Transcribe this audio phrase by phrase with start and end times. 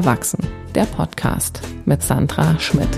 [0.00, 0.42] Erwachsen,
[0.74, 2.88] der Podcast mit Sandra Schmidt.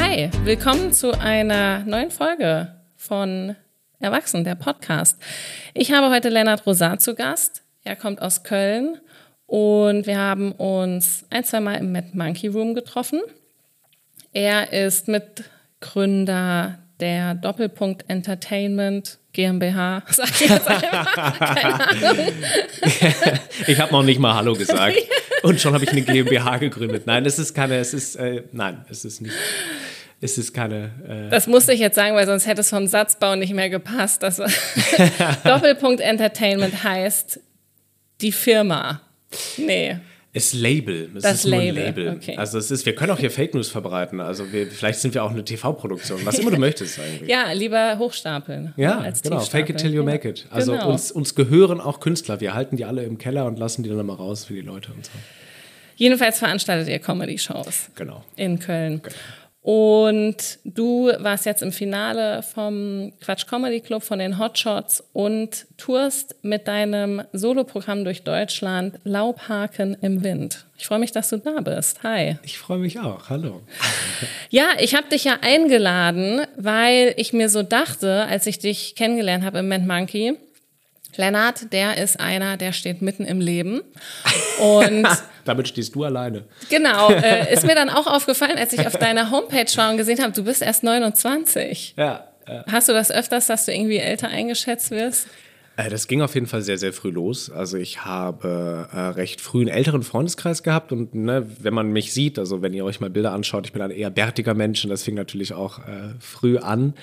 [0.00, 3.56] Hi, willkommen zu einer neuen Folge von
[3.98, 5.20] Erwachsen, der Podcast.
[5.74, 7.64] Ich habe heute Lennart Rosat zu Gast.
[7.82, 8.98] Er kommt aus Köln
[9.46, 13.20] und wir haben uns ein, zwei Mal im Mad Monkey Room getroffen.
[14.32, 21.38] Er ist Mitgründer der Doppelpunkt Entertainment GmbH, sag ich jetzt einfach.
[21.38, 22.26] Keine Ahnung.
[23.66, 24.96] ich habe noch nicht mal Hallo gesagt.
[25.42, 27.06] Und schon habe ich eine GmbH gegründet.
[27.06, 29.34] Nein, es ist keine, es ist, äh, nein, es ist nicht.
[30.20, 30.90] Es ist keine.
[31.08, 34.22] Äh das musste ich jetzt sagen, weil sonst hätte es vom Satzbau nicht mehr gepasst.
[34.22, 34.36] Das
[35.44, 37.40] Doppelpunkt Entertainment heißt
[38.20, 39.00] die Firma.
[39.56, 39.98] Nee.
[40.32, 41.10] Es Label.
[41.16, 41.72] Es das ist Label.
[41.72, 42.16] Nur ein Label.
[42.16, 42.36] Okay.
[42.36, 44.20] Also es ist, wir können auch hier Fake News verbreiten.
[44.20, 47.28] Also wir, vielleicht sind wir auch eine TV-Produktion, was immer du möchtest eigentlich.
[47.28, 48.72] Ja, lieber hochstapeln.
[48.76, 49.38] Ja, als genau.
[49.38, 49.66] tiefstapeln.
[49.66, 50.46] Fake it till you make it.
[50.50, 50.90] Also Genau.
[50.92, 52.40] uns, uns gehören auch Künstler.
[52.40, 54.92] Wir halten die alle im Keller und lassen die dann mal raus für die Leute
[54.92, 55.10] und so.
[55.96, 58.24] Jedenfalls veranstaltet ihr Comedy-Shows Genau.
[58.36, 59.02] in Köln.
[59.62, 66.34] Und du warst jetzt im Finale vom Quatsch Comedy Club von den Hotshots und tourst
[66.42, 70.64] mit deinem Soloprogramm durch Deutschland Laubhaken im Wind.
[70.78, 72.02] Ich freue mich, dass du da bist.
[72.02, 72.38] Hi.
[72.42, 73.28] Ich freue mich auch.
[73.28, 73.62] Hallo.
[74.52, 79.44] Ja, ich habe dich ja eingeladen, weil ich mir so dachte, als ich dich kennengelernt
[79.44, 80.36] habe im Mad Monkey,
[81.16, 83.82] Lennart, der ist einer, der steht mitten im Leben.
[84.60, 85.06] Und
[85.50, 86.44] Damit stehst du alleine.
[86.68, 90.22] genau, äh, ist mir dann auch aufgefallen, als ich auf deiner Homepage war und gesehen
[90.22, 91.94] habe, du bist erst 29.
[91.96, 92.28] Ja.
[92.46, 92.64] ja.
[92.70, 95.26] Hast du das öfters, dass du irgendwie älter eingeschätzt wirst?
[95.76, 97.50] Äh, Das ging auf jeden Fall sehr, sehr früh los.
[97.50, 102.12] Also ich habe äh, recht früh einen älteren Freundeskreis gehabt und ne, wenn man mich
[102.12, 104.90] sieht, also wenn ihr euch mal Bilder anschaut, ich bin ein eher bärtiger Mensch und
[104.90, 106.94] das fing natürlich auch äh, früh an.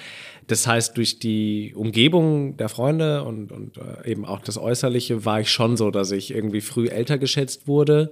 [0.48, 5.42] Das heißt, durch die Umgebung der Freunde und, und äh, eben auch das Äußerliche war
[5.42, 8.12] ich schon so, dass ich irgendwie früh älter geschätzt wurde.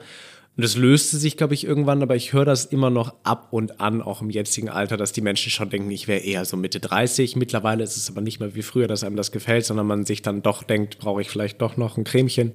[0.58, 3.82] Und das löste sich, glaube ich, irgendwann, aber ich höre das immer noch ab und
[3.82, 6.80] an, auch im jetzigen Alter, dass die Menschen schon denken, ich wäre eher so Mitte
[6.80, 7.36] 30.
[7.36, 10.22] Mittlerweile ist es aber nicht mehr wie früher, dass einem das gefällt, sondern man sich
[10.22, 12.54] dann doch denkt, brauche ich vielleicht doch noch ein Cremchen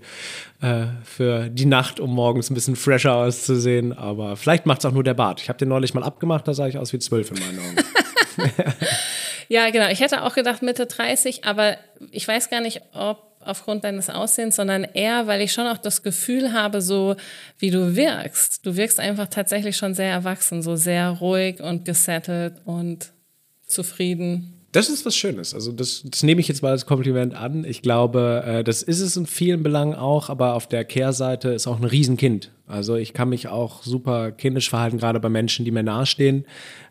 [0.62, 3.92] äh, für die Nacht, um morgens ein bisschen fresher auszusehen.
[3.92, 5.42] Aber vielleicht macht es auch nur der Bart.
[5.42, 7.76] Ich habe den neulich mal abgemacht, da sah ich aus wie zwölf in meinen Augen.
[9.50, 9.88] Ja, genau.
[9.88, 11.76] Ich hätte auch gedacht Mitte 30, aber
[12.12, 16.04] ich weiß gar nicht, ob aufgrund deines Aussehens, sondern eher, weil ich schon auch das
[16.04, 17.16] Gefühl habe, so
[17.58, 18.64] wie du wirkst.
[18.64, 23.10] Du wirkst einfach tatsächlich schon sehr erwachsen, so sehr ruhig und gesettelt und
[23.66, 24.59] zufrieden.
[24.72, 25.52] Das ist was Schönes.
[25.52, 27.64] Also das, das nehme ich jetzt mal als Kompliment an.
[27.64, 31.66] Ich glaube, äh, das ist es in vielen Belangen auch, aber auf der Kehrseite ist
[31.66, 32.52] auch ein Riesenkind.
[32.68, 36.44] Also ich kann mich auch super kindisch verhalten, gerade bei Menschen, die mir nahestehen.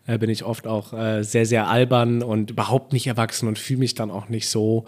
[0.06, 3.78] Äh, bin ich oft auch äh, sehr, sehr albern und überhaupt nicht erwachsen und fühle
[3.78, 4.84] mich dann auch nicht so.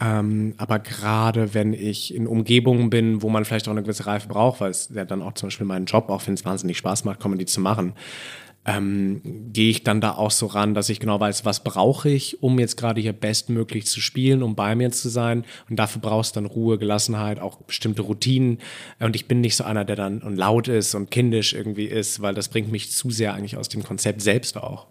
[0.00, 4.28] Ähm, aber gerade wenn ich in Umgebungen bin, wo man vielleicht auch eine gewisse Reife
[4.28, 7.04] braucht, weil es ja dann auch zum Beispiel meinen Job, auch wenn es wahnsinnig Spaß
[7.04, 7.94] macht, Comedy zu machen,
[8.66, 9.22] ähm,
[9.52, 12.58] gehe ich dann da auch so ran, dass ich genau weiß, was brauche ich, um
[12.58, 15.44] jetzt gerade hier bestmöglich zu spielen, um bei mir zu sein.
[15.68, 18.58] Und dafür brauchst du dann Ruhe, Gelassenheit, auch bestimmte Routinen.
[18.98, 22.20] Und ich bin nicht so einer, der dann und laut ist und kindisch irgendwie ist,
[22.20, 24.86] weil das bringt mich zu sehr eigentlich aus dem Konzept selbst auch.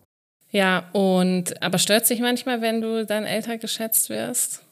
[0.51, 4.63] Ja, und aber stört sich manchmal, wenn du dann älter geschätzt wirst?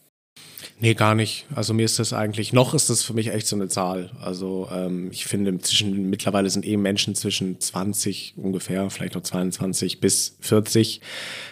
[0.79, 1.45] Nee, gar nicht.
[1.55, 4.11] Also mir ist das eigentlich, noch ist das für mich echt so eine Zahl.
[4.21, 9.99] Also ähm, ich finde, zwischen, mittlerweile sind eh Menschen zwischen 20 ungefähr, vielleicht noch 22
[9.99, 11.01] bis 40,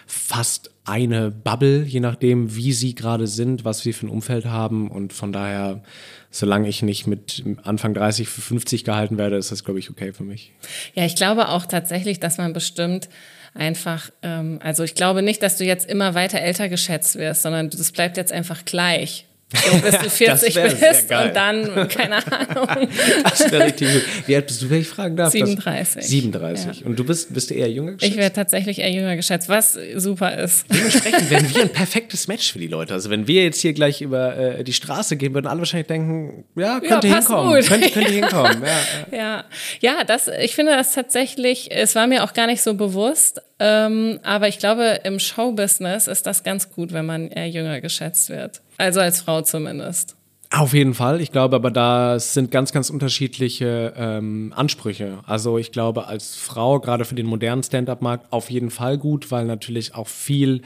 [0.06, 4.88] fast eine Bubble, je nachdem, wie sie gerade sind, was sie für ein Umfeld haben.
[4.88, 5.82] Und von daher,
[6.30, 10.12] solange ich nicht mit Anfang 30 für 50 gehalten werde, ist das, glaube ich, okay
[10.12, 10.52] für mich.
[10.94, 13.08] Ja, ich glaube auch tatsächlich, dass man bestimmt
[13.56, 17.70] einfach, ähm, also ich glaube nicht, dass du jetzt immer weiter älter geschätzt wirst, sondern
[17.70, 19.25] das bleibt jetzt einfach gleich.
[19.54, 22.66] So, bis du 40 wär sehr bist und dann, keine Ahnung.
[23.22, 24.02] Das wäre richtig gut.
[24.26, 25.30] Wie alt bist du, wenn ich fragen darf?
[25.30, 26.04] 37.
[26.04, 26.84] 37.
[26.84, 28.12] Und du bist, bist du eher jünger geschätzt?
[28.12, 30.66] Ich werde tatsächlich eher jünger geschätzt, was super ist.
[30.72, 32.92] Dementsprechend wären wir ein perfektes Match für die Leute.
[32.94, 36.44] Also wenn wir jetzt hier gleich über äh, die Straße gehen, würden alle wahrscheinlich denken,
[36.56, 37.54] ja, könnt ihr passt hinkommen.
[37.54, 37.68] gut.
[37.68, 38.62] Könnt, könnt ihr hinkommen.
[38.64, 39.18] Ja, ja.
[39.18, 39.44] Ja,
[39.80, 44.18] ja, das, ich finde das tatsächlich, es war mir auch gar nicht so bewusst, ähm,
[44.24, 48.60] aber ich glaube, im Showbusiness ist das ganz gut, wenn man eher jünger geschätzt wird.
[48.78, 50.16] Also als Frau zumindest.
[50.50, 51.20] Auf jeden Fall.
[51.20, 55.18] Ich glaube aber, da sind ganz, ganz unterschiedliche ähm, Ansprüche.
[55.26, 59.44] Also ich glaube, als Frau, gerade für den modernen Stand-up-Markt, auf jeden Fall gut, weil
[59.44, 60.62] natürlich auch viel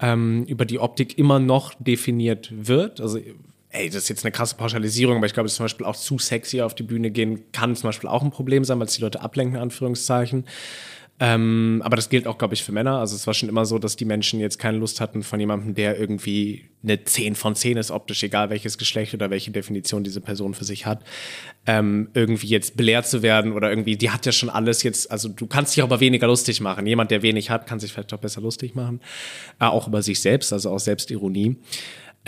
[0.00, 3.00] ähm, über die Optik immer noch definiert wird.
[3.00, 3.18] Also
[3.70, 6.62] ey, das ist jetzt eine krasse Pauschalisierung, aber ich glaube, zum Beispiel auch zu sexy
[6.62, 9.20] auf die Bühne gehen kann zum Beispiel auch ein Problem sein, weil es die Leute
[9.20, 10.46] ablenken, Anführungszeichen.
[11.20, 12.98] Ähm, aber das gilt auch, glaube ich, für Männer.
[12.98, 15.74] Also es war schon immer so, dass die Menschen jetzt keine Lust hatten von jemandem,
[15.74, 20.20] der irgendwie eine 10 von 10 ist, optisch, egal welches Geschlecht oder welche Definition diese
[20.20, 21.02] Person für sich hat,
[21.66, 25.28] ähm, irgendwie jetzt belehrt zu werden oder irgendwie, die hat ja schon alles jetzt, also
[25.28, 26.86] du kannst dich auch aber weniger lustig machen.
[26.86, 29.00] Jemand, der wenig hat, kann sich vielleicht auch besser lustig machen.
[29.60, 31.56] Äh, auch über sich selbst, also auch Selbstironie.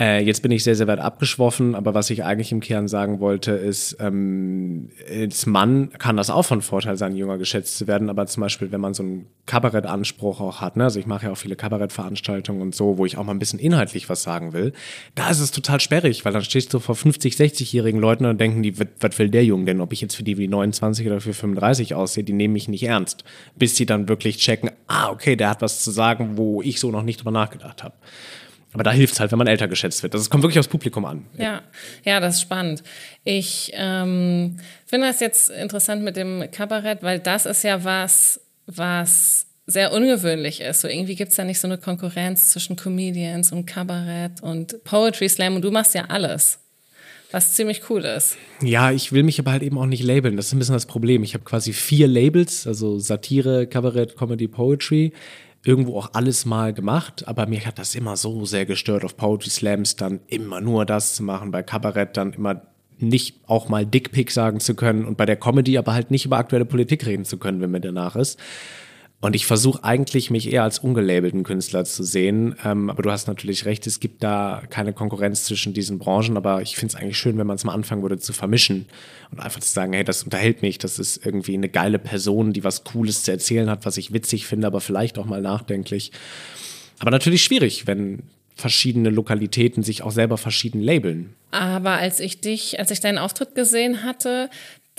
[0.01, 3.19] Äh, jetzt bin ich sehr, sehr weit abgeschwoffen, aber was ich eigentlich im Kern sagen
[3.19, 8.09] wollte, ist, ähm, als Mann kann das auch von Vorteil sein, jünger geschätzt zu werden,
[8.09, 10.85] aber zum Beispiel, wenn man so einen Kabarettanspruch auch hat, ne?
[10.85, 13.59] also ich mache ja auch viele Kabarettveranstaltungen und so, wo ich auch mal ein bisschen
[13.59, 14.73] inhaltlich was sagen will,
[15.13, 18.63] da ist es total sperrig, weil dann stehst du vor 50, 60-jährigen Leuten und denken
[18.63, 21.35] die, was will der Junge denn, ob ich jetzt für die wie 29 oder für
[21.35, 23.23] 35 aussehe, die nehmen mich nicht ernst,
[23.55, 26.89] bis sie dann wirklich checken, ah, okay, der hat was zu sagen, wo ich so
[26.89, 27.93] noch nicht drüber nachgedacht habe.
[28.73, 30.13] Aber da hilft es halt, wenn man älter geschätzt wird.
[30.13, 31.25] Das kommt wirklich aufs Publikum an.
[31.37, 31.61] Ja,
[32.05, 32.83] ja, das ist spannend.
[33.23, 39.47] Ich ähm, finde das jetzt interessant mit dem Kabarett, weil das ist ja was, was
[39.67, 40.81] sehr ungewöhnlich ist.
[40.81, 45.55] So irgendwie gibt's da nicht so eine Konkurrenz zwischen Comedians und Kabarett und Poetry Slam
[45.55, 46.59] und du machst ja alles.
[47.31, 48.37] Was ziemlich cool ist.
[48.61, 50.35] Ja, ich will mich aber halt eben auch nicht labeln.
[50.35, 51.23] Das ist ein bisschen das Problem.
[51.23, 55.13] Ich habe quasi vier Labels, also Satire, Kabarett, Comedy, Poetry
[55.63, 59.49] irgendwo auch alles mal gemacht, aber mir hat das immer so sehr gestört, auf Poetry
[59.49, 62.61] Slams dann immer nur das zu machen, bei Kabarett dann immer
[62.97, 66.37] nicht auch mal Dickpick sagen zu können und bei der Comedy aber halt nicht über
[66.37, 68.39] aktuelle Politik reden zu können, wenn mir danach ist.
[69.21, 72.55] Und ich versuche eigentlich, mich eher als ungelabelten Künstler zu sehen.
[72.65, 76.37] Ähm, aber du hast natürlich recht, es gibt da keine Konkurrenz zwischen diesen Branchen.
[76.37, 78.87] Aber ich finde es eigentlich schön, wenn man es mal anfangen würde zu vermischen
[79.31, 82.63] und einfach zu sagen, hey, das unterhält mich, das ist irgendwie eine geile Person, die
[82.63, 86.11] was Cooles zu erzählen hat, was ich witzig finde, aber vielleicht auch mal nachdenklich.
[86.97, 88.23] Aber natürlich schwierig, wenn
[88.55, 91.35] verschiedene Lokalitäten sich auch selber verschieden labeln.
[91.51, 94.49] Aber als ich dich, als ich deinen Auftritt gesehen hatte,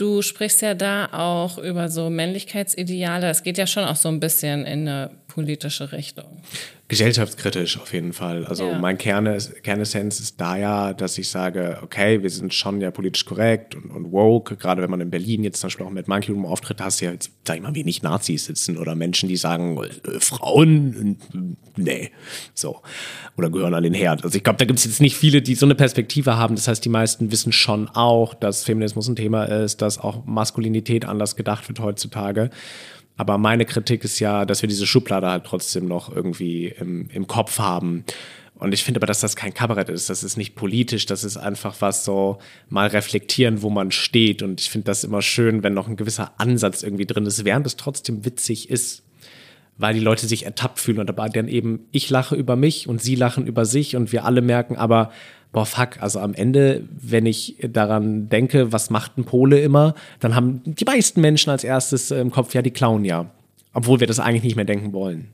[0.02, 3.31] Du sprichst ja da auch über so Männlichkeitsideale.
[3.31, 6.43] Es geht ja schon auch so ein bisschen in eine politische Richtung.
[6.92, 8.44] Gesellschaftskritisch auf jeden Fall.
[8.44, 8.78] Also ja.
[8.78, 13.24] mein Kern Kernessenz ist da ja, dass ich sage, okay, wir sind schon ja politisch
[13.24, 14.58] korrekt und, und woke.
[14.58, 17.06] Gerade wenn man in Berlin jetzt zum Beispiel auch mit Monkey Room auftritt, hast du
[17.06, 17.12] ja,
[17.46, 21.16] sag ich mal, wenig Nazis sitzen oder Menschen, die sagen, äh, Frauen,
[21.76, 22.10] nee,
[22.52, 22.82] so.
[23.38, 24.22] Oder gehören an den Herd.
[24.22, 26.56] Also ich glaube, da gibt es jetzt nicht viele, die so eine Perspektive haben.
[26.56, 31.06] Das heißt, die meisten wissen schon auch, dass Feminismus ein Thema ist, dass auch Maskulinität
[31.06, 32.50] anders gedacht wird heutzutage.
[33.17, 37.26] Aber meine Kritik ist ja, dass wir diese Schublade halt trotzdem noch irgendwie im, im
[37.26, 38.05] Kopf haben.
[38.55, 40.09] Und ich finde aber, dass das kein Kabarett ist.
[40.09, 41.06] Das ist nicht politisch.
[41.06, 42.38] Das ist einfach was so
[42.69, 44.41] mal reflektieren, wo man steht.
[44.41, 47.67] Und ich finde das immer schön, wenn noch ein gewisser Ansatz irgendwie drin ist, während
[47.67, 49.03] es trotzdem witzig ist.
[49.79, 53.03] Weil die Leute sich ertappt fühlen und dabei dann eben ich lache über mich und
[53.03, 55.11] sie lachen über sich und wir alle merken aber,
[55.52, 60.34] boah, fuck, also am Ende, wenn ich daran denke, was macht ein Pole immer, dann
[60.34, 63.31] haben die meisten Menschen als erstes im Kopf, ja, die klauen ja.
[63.75, 65.28] Obwohl wir das eigentlich nicht mehr denken wollen.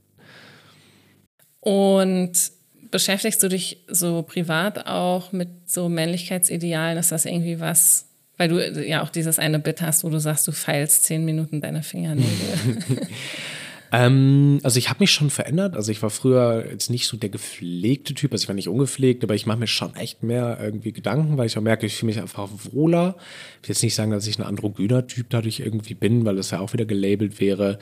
[1.61, 2.33] Und
[2.91, 6.99] beschäftigst du dich so privat auch mit so Männlichkeitsidealen?
[6.99, 8.07] Ist das irgendwie was,
[8.37, 11.61] weil du ja auch dieses eine Bit hast, wo du sagst, du feilst zehn Minuten
[11.61, 12.29] deine Fingernägel?
[13.93, 15.77] Ähm, also ich habe mich schon verändert.
[15.77, 19.25] Also ich war früher jetzt nicht so der gepflegte Typ, also ich war nicht ungepflegt,
[19.25, 22.09] aber ich mache mir schon echt mehr irgendwie Gedanken, weil ich auch merke, ich fühle
[22.13, 23.17] mich einfach wohler.
[23.63, 26.51] Ich will jetzt nicht sagen, dass ich ein androgyner Typ dadurch irgendwie bin, weil das
[26.51, 27.79] ja auch wieder gelabelt wäre.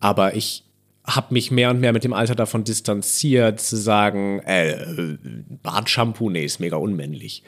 [0.00, 0.64] Aber ich
[1.04, 5.16] habe mich mehr und mehr mit dem Alter davon distanziert, zu sagen, äh,
[5.62, 7.42] Bartshampoo, nee, ist mega unmännlich.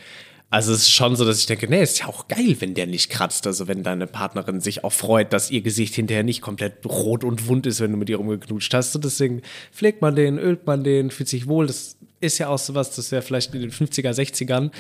[0.55, 2.87] Also es ist schon so, dass ich denke, nee, ist ja auch geil, wenn der
[2.87, 3.45] nicht kratzt.
[3.49, 7.49] Also wenn deine Partnerin sich auch freut, dass ihr Gesicht hinterher nicht komplett rot und
[7.49, 8.95] wund ist, wenn du mit ihr rumgeknutscht hast.
[8.95, 11.67] Und deswegen pflegt man den, ölt man den, fühlt sich wohl.
[11.67, 14.71] Das ist ja auch so was, das wäre vielleicht in den 50er, 60ern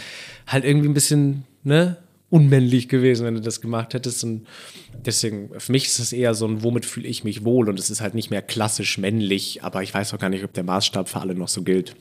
[0.46, 1.96] halt irgendwie ein bisschen, ne,
[2.30, 4.22] unmännlich gewesen, wenn du das gemacht hättest.
[4.22, 4.46] Und
[5.04, 7.68] deswegen, für mich ist es eher so ein, womit fühle ich mich wohl?
[7.68, 10.52] Und es ist halt nicht mehr klassisch männlich, aber ich weiß auch gar nicht, ob
[10.52, 11.96] der Maßstab für alle noch so gilt.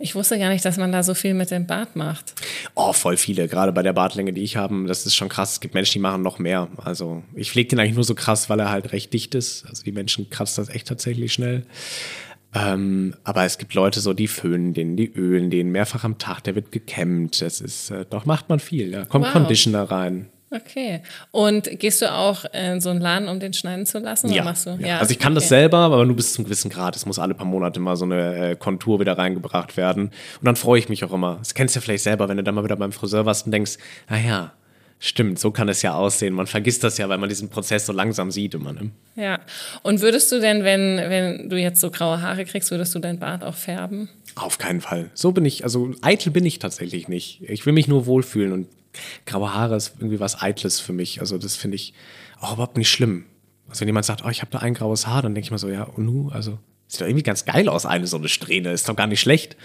[0.00, 2.34] Ich wusste gar nicht, dass man da so viel mit dem Bart macht.
[2.76, 3.48] Oh, voll viele.
[3.48, 5.54] Gerade bei der Bartlänge, die ich habe, das ist schon krass.
[5.54, 6.68] Es gibt Menschen, die machen noch mehr.
[6.76, 9.66] Also ich pflege den eigentlich nur so krass, weil er halt recht dicht ist.
[9.66, 11.64] Also die Menschen kratzen das echt tatsächlich schnell.
[12.54, 16.42] Ähm, aber es gibt Leute so, die föhnen den, die ölen den mehrfach am Tag,
[16.44, 17.42] der wird gekämmt.
[17.42, 18.92] Das ist, äh, doch macht man viel.
[18.92, 19.32] Da kommt wow.
[19.32, 20.30] Conditioner rein.
[20.50, 21.02] Okay.
[21.30, 24.30] Und gehst du auch in so einen Laden, um den schneiden zu lassen?
[24.32, 24.44] Ja.
[24.44, 24.76] ja.
[24.78, 24.98] ja.
[24.98, 25.40] Also ich kann okay.
[25.40, 26.96] das selber, aber nur bis zum gewissen Grad.
[26.96, 30.04] Es muss alle paar Monate mal so eine äh, Kontur wieder reingebracht werden.
[30.06, 31.36] Und dann freue ich mich auch immer.
[31.38, 33.52] Das kennst du ja vielleicht selber, wenn du dann mal wieder beim Friseur warst und
[33.52, 33.76] denkst,
[34.08, 34.52] naja,
[35.00, 36.34] Stimmt, so kann es ja aussehen.
[36.34, 38.72] Man vergisst das ja, weil man diesen Prozess so langsam sieht immer.
[38.72, 38.90] Ne?
[39.14, 39.38] Ja.
[39.82, 43.20] Und würdest du denn, wenn, wenn du jetzt so graue Haare kriegst, würdest du dein
[43.20, 44.08] Bart auch färben?
[44.34, 45.10] Auf keinen Fall.
[45.14, 47.42] So bin ich, also eitel bin ich tatsächlich nicht.
[47.42, 48.66] Ich will mich nur wohlfühlen und
[49.26, 51.20] graue Haare ist irgendwie was Eitles für mich.
[51.20, 51.94] Also das finde ich
[52.40, 53.24] auch überhaupt nicht schlimm.
[53.68, 55.58] Also wenn jemand sagt, oh, ich habe da ein graues Haar, dann denke ich mir
[55.58, 58.72] so, ja, und nu, also sieht doch irgendwie ganz geil aus, eine so eine Strähne,
[58.72, 59.56] ist doch gar nicht schlecht.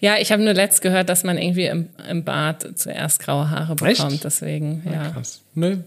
[0.00, 3.76] Ja, ich habe nur letzt gehört, dass man irgendwie im, im Bart zuerst graue Haare
[3.76, 4.24] bekommt, Echt?
[4.24, 5.10] deswegen, ja.
[5.10, 5.42] Krass.
[5.54, 5.78] Nö,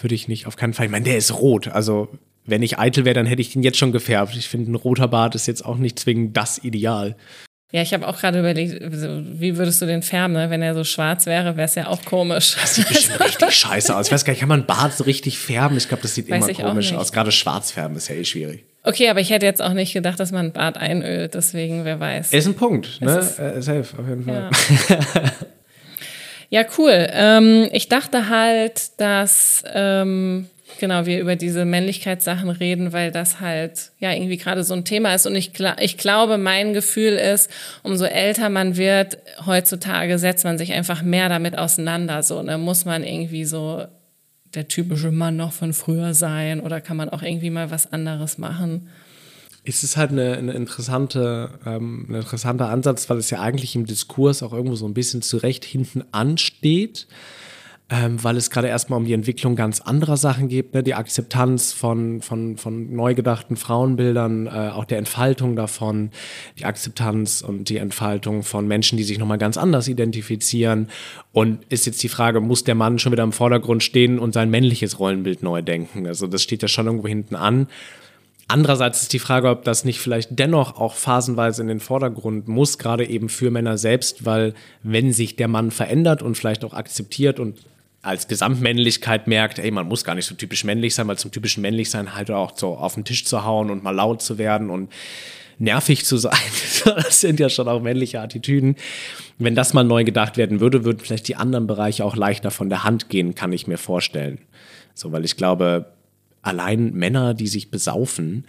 [0.00, 0.86] würde ich nicht, auf keinen Fall.
[0.86, 2.08] Ich meine, der ist rot, also
[2.46, 4.36] wenn ich eitel wäre, dann hätte ich den jetzt schon gefärbt.
[4.36, 7.16] Ich finde, ein roter Bart ist jetzt auch nicht zwingend das Ideal.
[7.74, 10.48] Ja, ich habe auch gerade überlegt, wie würdest du den färben, ne?
[10.48, 12.54] Wenn er so schwarz wäre, wäre es ja auch komisch.
[12.60, 14.06] Das sieht bestimmt richtig scheiße aus.
[14.06, 15.76] Ich weiß gar nicht, kann man Bart so richtig färben?
[15.76, 17.10] Ich glaube, das sieht Weiß immer komisch aus.
[17.10, 18.64] Gerade schwarz färben ist ja eh schwierig.
[18.84, 22.32] Okay, aber ich hätte jetzt auch nicht gedacht, dass man Bart einölt, deswegen, wer weiß.
[22.32, 23.18] Ist ein Punkt, ne?
[23.18, 24.50] ist- Äh, Safe, auf jeden Fall.
[24.90, 25.32] Ja.
[26.50, 27.08] Ja, cool.
[27.10, 30.46] Ähm, ich dachte halt, dass ähm,
[30.78, 35.14] genau wir über diese Männlichkeitssachen reden, weil das halt ja irgendwie gerade so ein Thema
[35.14, 35.26] ist.
[35.26, 37.50] Und ich, ich glaube, mein Gefühl ist,
[37.82, 42.22] umso älter man wird, heutzutage setzt man sich einfach mehr damit auseinander.
[42.22, 42.58] So, ne?
[42.58, 43.84] muss man irgendwie so
[44.54, 48.38] der typische Mann noch von früher sein oder kann man auch irgendwie mal was anderes
[48.38, 48.88] machen?
[49.66, 53.86] Es ist halt eine, eine interessante, ähm, ein interessanter Ansatz, weil es ja eigentlich im
[53.86, 57.06] Diskurs auch irgendwo so ein bisschen zurecht hinten ansteht,
[57.90, 60.82] weil es gerade erstmal um die Entwicklung ganz anderer Sachen geht, ne?
[60.82, 66.10] die Akzeptanz von, von, von neu gedachten Frauenbildern, äh, auch der Entfaltung davon,
[66.58, 70.88] die Akzeptanz und die Entfaltung von Menschen, die sich nochmal ganz anders identifizieren.
[71.32, 74.48] Und ist jetzt die Frage, muss der Mann schon wieder im Vordergrund stehen und sein
[74.48, 76.06] männliches Rollenbild neu denken?
[76.06, 77.68] Also das steht ja schon irgendwo hinten an.
[78.48, 82.78] Andererseits ist die Frage, ob das nicht vielleicht dennoch auch phasenweise in den Vordergrund muss,
[82.78, 87.40] gerade eben für Männer selbst, weil wenn sich der Mann verändert und vielleicht auch akzeptiert
[87.40, 87.58] und
[88.04, 91.62] als Gesamtmännlichkeit merkt, ey, man muss gar nicht so typisch männlich sein, weil zum typischen
[91.62, 94.92] Männlichsein halt auch so auf den Tisch zu hauen und mal laut zu werden und
[95.58, 96.36] nervig zu sein.
[96.84, 98.76] Das sind ja schon auch männliche Attitüden.
[99.38, 102.68] Wenn das mal neu gedacht werden würde, würden vielleicht die anderen Bereiche auch leichter von
[102.68, 104.38] der Hand gehen, kann ich mir vorstellen.
[104.92, 105.94] So, weil ich glaube,
[106.42, 108.46] allein Männer, die sich besaufen,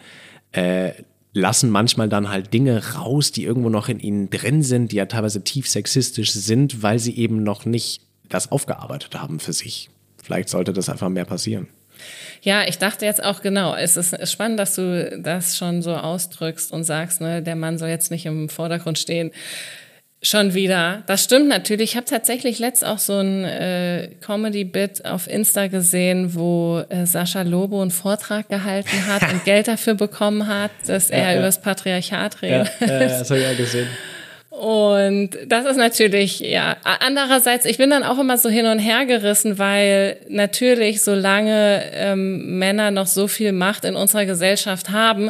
[0.52, 0.92] äh,
[1.32, 5.06] lassen manchmal dann halt Dinge raus, die irgendwo noch in ihnen drin sind, die ja
[5.06, 9.90] teilweise tief sexistisch sind, weil sie eben noch nicht das aufgearbeitet haben für sich.
[10.24, 11.68] Vielleicht sollte das einfach mehr passieren.
[12.42, 16.72] Ja, ich dachte jetzt auch genau, es ist spannend, dass du das schon so ausdrückst
[16.72, 19.32] und sagst, ne, der Mann soll jetzt nicht im Vordergrund stehen.
[20.22, 21.04] Schon wieder.
[21.06, 21.92] Das stimmt natürlich.
[21.92, 27.44] Ich habe tatsächlich letzt auch so ein äh, Comedy-Bit auf Insta gesehen, wo äh, Sascha
[27.44, 31.34] Lobo einen Vortrag gehalten hat und Geld dafür bekommen hat, dass er Ja, ja.
[31.38, 32.72] über das Patriarchat redet.
[32.80, 33.88] das habe ich ja gesehen.
[34.60, 39.06] Und das ist natürlich, ja, andererseits, ich bin dann auch immer so hin und her
[39.06, 45.30] gerissen, weil natürlich, solange ähm, Männer noch so viel Macht in unserer Gesellschaft haben,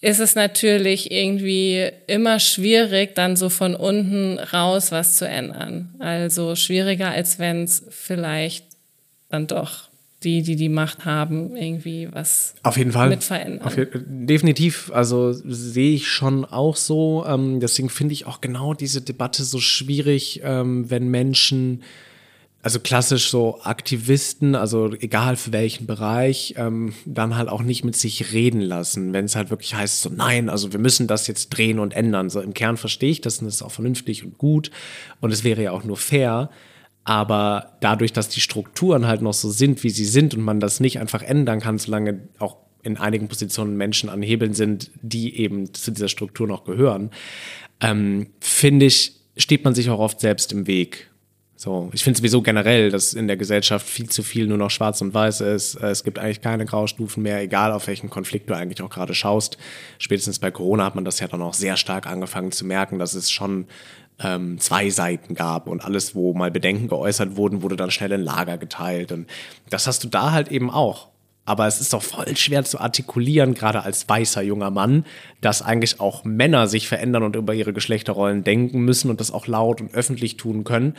[0.00, 5.94] ist es natürlich irgendwie immer schwierig, dann so von unten raus was zu ändern.
[6.00, 8.66] Also schwieriger, als wenn es vielleicht
[9.28, 9.91] dann doch
[10.24, 13.08] die, die die Macht haben, irgendwie was Auf jeden Fall.
[13.08, 13.66] mit verändern.
[13.66, 17.24] Auf, definitiv, also sehe ich schon auch so.
[17.26, 21.82] Ähm, deswegen finde ich auch genau diese Debatte so schwierig, ähm, wenn Menschen,
[22.62, 27.96] also klassisch so Aktivisten, also egal für welchen Bereich, ähm, dann halt auch nicht mit
[27.96, 31.50] sich reden lassen, wenn es halt wirklich heißt, so nein, also wir müssen das jetzt
[31.50, 32.30] drehen und ändern.
[32.30, 34.70] So im Kern verstehe ich das und das ist auch vernünftig und gut
[35.20, 36.50] und es wäre ja auch nur fair.
[37.04, 40.80] Aber dadurch, dass die Strukturen halt noch so sind, wie sie sind und man das
[40.80, 45.72] nicht einfach ändern kann, solange auch in einigen Positionen Menschen an Hebeln sind, die eben
[45.72, 47.10] zu dieser Struktur noch gehören,
[47.80, 51.11] ähm, finde ich, steht man sich auch oft selbst im Weg.
[51.62, 55.00] So, ich finde sowieso generell, dass in der Gesellschaft viel zu viel nur noch schwarz
[55.00, 55.76] und weiß ist.
[55.76, 59.58] Es gibt eigentlich keine Graustufen mehr, egal auf welchen Konflikt du eigentlich auch gerade schaust.
[59.98, 63.14] Spätestens bei Corona hat man das ja dann auch sehr stark angefangen zu merken, dass
[63.14, 63.66] es schon
[64.18, 68.22] ähm, zwei Seiten gab und alles, wo mal Bedenken geäußert wurden, wurde dann schnell in
[68.22, 69.12] Lager geteilt.
[69.12, 69.28] Und
[69.70, 71.10] das hast du da halt eben auch.
[71.44, 75.04] Aber es ist doch voll schwer zu artikulieren, gerade als weißer junger Mann,
[75.40, 79.46] dass eigentlich auch Männer sich verändern und über ihre Geschlechterrollen denken müssen und das auch
[79.46, 80.94] laut und öffentlich tun können,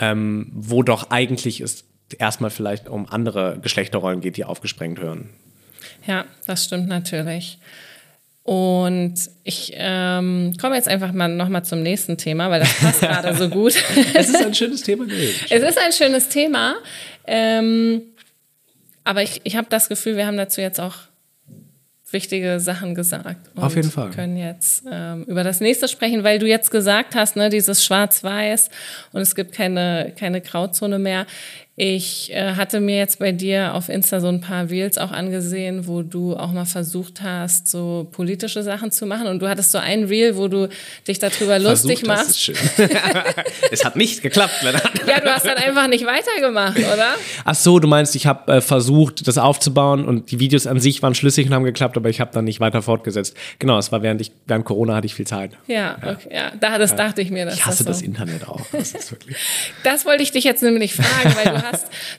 [0.00, 1.84] ähm, wo doch eigentlich es
[2.18, 5.30] erstmal vielleicht um andere Geschlechterrollen geht, die aufgesprengt hören.
[6.06, 7.58] Ja, das stimmt natürlich.
[8.42, 9.14] Und
[9.44, 13.48] ich ähm, komme jetzt einfach mal nochmal zum nächsten Thema, weil das passt gerade so
[13.48, 13.74] gut.
[14.14, 15.46] Es ist ein schönes Thema gewesen.
[15.50, 16.74] es ist ein schönes Thema.
[17.26, 18.02] Ähm,
[19.04, 20.96] aber ich, ich habe das Gefühl, wir haben dazu jetzt auch
[22.12, 23.48] wichtige Sachen gesagt.
[23.54, 24.10] Und Auf jeden Fall.
[24.10, 28.70] können jetzt ähm, über das nächste sprechen, weil du jetzt gesagt hast, ne, dieses Schwarz-Weiß
[29.12, 31.26] und es gibt keine, keine Grauzone mehr.
[31.82, 35.86] Ich äh, hatte mir jetzt bei dir auf Insta so ein paar Reels auch angesehen,
[35.86, 39.28] wo du auch mal versucht hast, so politische Sachen zu machen.
[39.28, 40.68] Und du hattest so ein Reel, wo du
[41.08, 42.28] dich darüber lustig Versucht, machst.
[42.28, 42.56] Das ist schön.
[43.70, 44.62] es hat nicht geklappt.
[45.06, 47.14] Ja, du hast dann einfach nicht weitergemacht, oder?
[47.46, 51.02] Ach so, du meinst, ich habe äh, versucht, das aufzubauen und die Videos an sich
[51.02, 53.34] waren schlüssig und haben geklappt, aber ich habe dann nicht weiter fortgesetzt.
[53.58, 55.52] Genau, es war während ich während Corona hatte ich viel Zeit.
[55.66, 56.52] Ja, okay, ja.
[56.60, 57.46] Da, das dachte ich mir.
[57.46, 58.04] Dass Ich hasse das, das so.
[58.04, 58.60] Internet auch.
[58.70, 58.92] Das.
[59.82, 61.69] Das wollte ich dich jetzt nämlich fragen, weil du hast,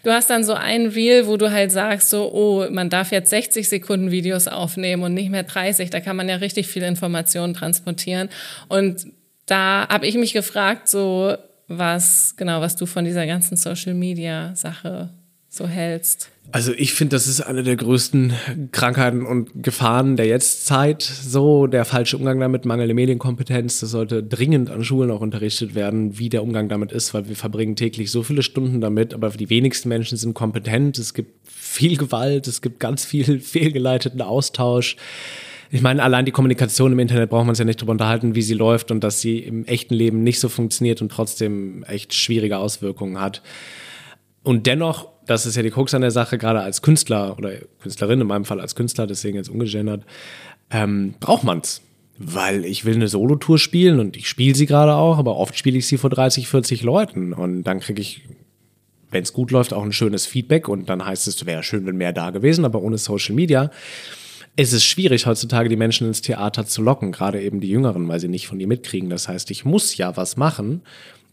[0.03, 3.29] du hast dann so ein Reel, wo du halt sagst, so, oh, man darf jetzt
[3.29, 5.89] 60 Sekunden Videos aufnehmen und nicht mehr 30.
[5.89, 8.29] Da kann man ja richtig viel Informationen transportieren.
[8.67, 9.07] Und
[9.45, 11.35] da habe ich mich gefragt, so,
[11.67, 15.09] was, genau, was du von dieser ganzen Social Media Sache
[15.49, 16.29] so hältst.
[16.53, 18.33] Also ich finde, das ist eine der größten
[18.71, 21.01] Krankheiten und Gefahren der Jetztzeit.
[21.01, 23.79] So der falsche Umgang damit, mangelnde Medienkompetenz.
[23.79, 27.37] Das sollte dringend an Schulen auch unterrichtet werden, wie der Umgang damit ist, weil wir
[27.37, 30.97] verbringen täglich so viele Stunden damit, aber die wenigsten Menschen sind kompetent.
[30.97, 34.97] Es gibt viel Gewalt, es gibt ganz viel fehlgeleiteten Austausch.
[35.73, 38.41] Ich meine, allein die Kommunikation im Internet braucht man sich ja nicht darüber unterhalten, wie
[38.41, 42.57] sie läuft und dass sie im echten Leben nicht so funktioniert und trotzdem echt schwierige
[42.57, 43.41] Auswirkungen hat.
[44.43, 48.21] Und dennoch, das ist ja die Krux an der Sache, gerade als Künstler oder Künstlerin,
[48.21, 50.03] in meinem Fall als Künstler, deswegen jetzt ungegendert,
[50.69, 51.81] ähm, braucht man's.
[52.17, 55.77] Weil ich will eine Solotour spielen und ich spiele sie gerade auch, aber oft spiele
[55.77, 58.21] ich sie vor 30, 40 Leuten und dann kriege ich,
[59.09, 61.97] wenn es gut läuft, auch ein schönes Feedback und dann heißt es, wäre schön, wenn
[61.97, 63.71] mehr da gewesen, aber ohne Social Media
[64.55, 68.19] ist es schwierig, heutzutage die Menschen ins Theater zu locken, gerade eben die Jüngeren, weil
[68.19, 69.09] sie nicht von dir mitkriegen.
[69.09, 70.81] Das heißt, ich muss ja was machen.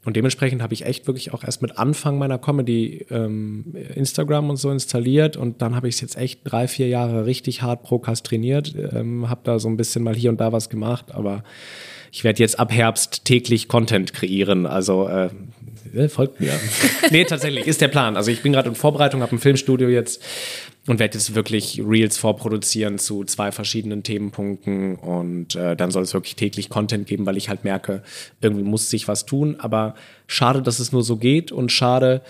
[0.09, 4.57] Und dementsprechend habe ich echt wirklich auch erst mit Anfang meiner Comedy ähm, Instagram und
[4.57, 8.75] so installiert und dann habe ich es jetzt echt drei, vier Jahre richtig hart prokrastiniert,
[8.95, 11.45] ähm, habe da so ein bisschen mal hier und da was gemacht, aber
[12.11, 15.29] ich werde jetzt ab Herbst täglich Content kreieren, also äh,
[15.95, 16.59] äh, folgt mir.
[17.11, 18.17] nee, tatsächlich, ist der Plan.
[18.17, 20.23] Also ich bin gerade in Vorbereitung, habe ein Filmstudio jetzt
[20.89, 24.97] und werde jetzt wirklich Reels vorproduzieren zu zwei verschiedenen Themenpunkten.
[24.97, 28.03] Und äh, dann soll es wirklich täglich Content geben, weil ich halt merke,
[28.41, 29.95] irgendwie muss sich was tun, aber
[30.27, 31.53] schade, dass es nur so geht.
[31.53, 32.23] Und schade,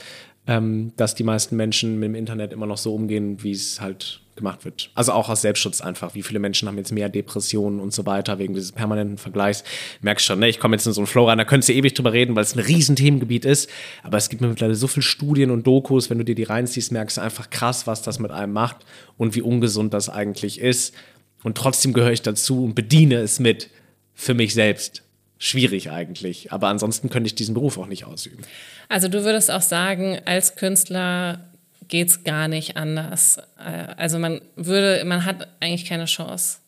[0.48, 4.20] ähm, dass die meisten Menschen mit dem Internet immer noch so umgehen, wie es halt
[4.38, 4.90] gemacht wird.
[4.94, 6.14] Also auch aus Selbstschutz einfach.
[6.14, 9.64] Wie viele Menschen haben jetzt mehr Depressionen und so weiter wegen dieses permanenten Vergleichs.
[10.00, 10.48] Merkst schon, ne?
[10.48, 12.44] ich komme jetzt in so einen Flow rein, da könntest du ewig drüber reden, weil
[12.44, 13.68] es ein riesen Themengebiet ist.
[14.02, 17.18] Aber es gibt mittlerweile so viele Studien und Dokus, wenn du dir die reinziehst, merkst
[17.18, 18.78] du einfach krass, was das mit einem macht
[19.18, 20.94] und wie ungesund das eigentlich ist.
[21.42, 23.68] Und trotzdem gehöre ich dazu und bediene es mit
[24.14, 25.02] für mich selbst.
[25.38, 26.52] Schwierig eigentlich.
[26.52, 28.42] Aber ansonsten könnte ich diesen Beruf auch nicht ausüben.
[28.88, 31.47] Also du würdest auch sagen, als Künstler
[31.88, 33.38] geht's gar nicht anders.
[33.58, 36.58] Äh, Also man würde, man hat eigentlich keine Chance.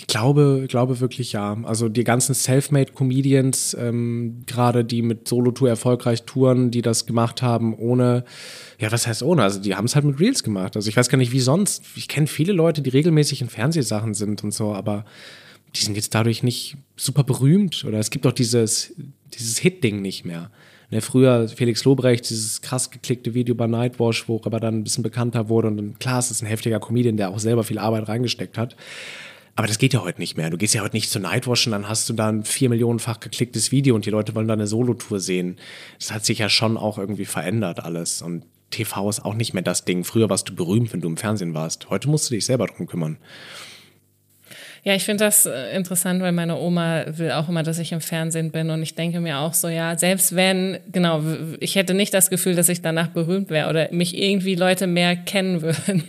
[0.00, 1.58] Ich glaube, glaube wirklich ja.
[1.64, 7.74] Also die ganzen Selfmade-Comedians, ähm, gerade die mit Solo-Tour erfolgreich touren, die das gemacht haben,
[7.76, 8.24] ohne,
[8.78, 9.42] ja, was heißt ohne?
[9.42, 10.76] Also die haben es halt mit Reels gemacht.
[10.76, 11.82] Also ich weiß gar nicht, wie sonst.
[11.96, 15.04] Ich kenne viele Leute, die regelmäßig in Fernsehsachen sind und so, aber
[15.74, 17.84] die sind jetzt dadurch nicht super berühmt.
[17.84, 18.94] Oder es gibt auch dieses,
[19.34, 20.52] dieses Hit-Ding nicht mehr.
[20.90, 24.84] Ne, früher Felix Lobrecht, dieses krass geklickte Video bei Nightwash, wo er aber dann ein
[24.84, 25.68] bisschen bekannter wurde.
[25.68, 28.74] Und dann, klar, es ist ein heftiger Comedian, der auch selber viel Arbeit reingesteckt hat.
[29.54, 30.50] Aber das geht ja heute nicht mehr.
[30.50, 33.20] Du gehst ja heute nicht zu Nightwash und dann hast du da ein vier Millionenfach
[33.20, 35.56] geklicktes Video und die Leute wollen da eine Solotour sehen.
[35.98, 38.22] Das hat sich ja schon auch irgendwie verändert alles.
[38.22, 40.04] Und TV ist auch nicht mehr das Ding.
[40.04, 41.90] Früher warst du berühmt, wenn du im Fernsehen warst.
[41.90, 43.18] Heute musst du dich selber drum kümmern.
[44.88, 48.00] Ja, ich finde das äh, interessant, weil meine Oma will auch immer, dass ich im
[48.00, 51.22] Fernsehen bin und ich denke mir auch so, ja, selbst wenn, genau,
[51.60, 55.14] ich hätte nicht das Gefühl, dass ich danach berühmt wäre oder mich irgendwie Leute mehr
[55.14, 56.04] kennen würden.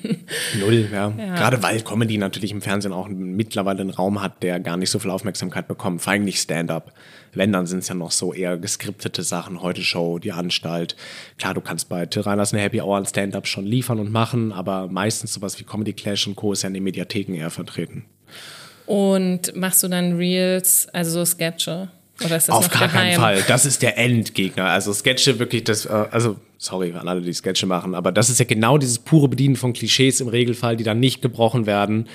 [0.62, 1.10] Null, ja.
[1.10, 5.00] Gerade weil Comedy natürlich im Fernsehen auch mittlerweile einen Raum hat, der gar nicht so
[5.00, 6.02] viel Aufmerksamkeit bekommt.
[6.02, 6.94] Vor allem nicht Stand-up.
[7.34, 10.96] Wenn, dann sind es ja noch so eher geskriptete Sachen, heute Show, die Anstalt.
[11.38, 14.88] Klar, du kannst bei Tyrannas eine Happy Hour an Stand-up schon liefern und machen, aber
[14.88, 16.54] meistens sowas wie Comedy Clash und Co.
[16.54, 18.06] ist ja in den Mediatheken eher vertreten.
[18.89, 21.89] Und machst du dann Reels, also so Sketche?
[22.25, 23.10] Oder ist das Auf noch gar geheim?
[23.10, 23.43] keinen Fall.
[23.47, 24.65] Das ist der Endgegner.
[24.65, 28.39] Also Sketche wirklich das, äh, also sorry an alle, die Sketche machen, aber das ist
[28.39, 32.08] ja genau dieses pure Bedienen von Klischees im Regelfall, die dann nicht gebrochen werden.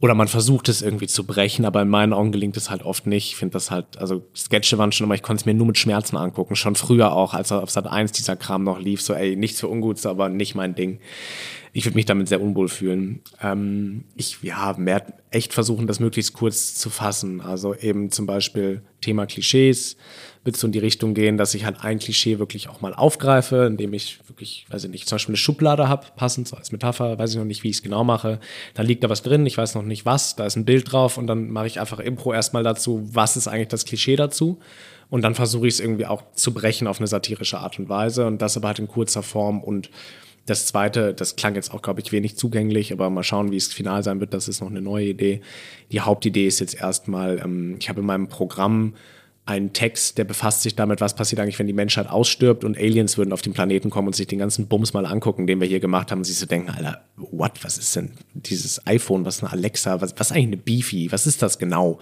[0.00, 3.06] Oder man versucht es irgendwie zu brechen, aber in meinen Augen gelingt es halt oft
[3.06, 3.28] nicht.
[3.28, 5.78] Ich finde das halt, also Sketche waren schon immer, ich konnte es mir nur mit
[5.78, 6.56] Schmerzen angucken.
[6.56, 9.68] Schon früher auch, als auf Sat 1 dieser Kram noch lief, so ey, nichts für
[9.68, 10.98] Unguts, aber nicht mein Ding.
[11.74, 13.22] Ich würde mich damit sehr unwohl fühlen.
[13.42, 17.40] Ähm, ich ja, werde echt versuchen, das möglichst kurz zu fassen.
[17.40, 19.96] Also eben zum Beispiel Thema Klischees
[20.44, 23.64] wird so in die Richtung gehen, dass ich halt ein Klischee wirklich auch mal aufgreife,
[23.64, 27.18] indem ich wirklich, weiß ich nicht, zum Beispiel eine Schublade habe, passend so als Metapher,
[27.18, 28.38] weiß ich noch nicht, wie ich es genau mache.
[28.74, 31.16] Da liegt da was drin, ich weiß noch nicht was, da ist ein Bild drauf
[31.16, 34.58] und dann mache ich einfach Impro erstmal dazu, was ist eigentlich das Klischee dazu
[35.08, 38.26] Und dann versuche ich es irgendwie auch zu brechen auf eine satirische Art und Weise
[38.26, 39.90] und das aber halt in kurzer Form und
[40.46, 43.72] das zweite, das klang jetzt auch, glaube ich, wenig zugänglich, aber mal schauen, wie es
[43.72, 44.34] final sein wird.
[44.34, 45.40] Das ist noch eine neue Idee.
[45.92, 48.94] Die Hauptidee ist jetzt erstmal, ähm, ich habe in meinem Programm
[49.44, 53.18] einen Text, der befasst sich damit, was passiert eigentlich, wenn die Menschheit ausstirbt und Aliens
[53.18, 55.80] würden auf den Planeten kommen und sich den ganzen Bums mal angucken, den wir hier
[55.80, 56.20] gemacht haben.
[56.20, 60.00] Und sich so denken, Alter, what, was ist denn dieses iPhone, was ist eine Alexa,
[60.00, 61.98] was, was ist eigentlich eine Beefy, was ist das genau?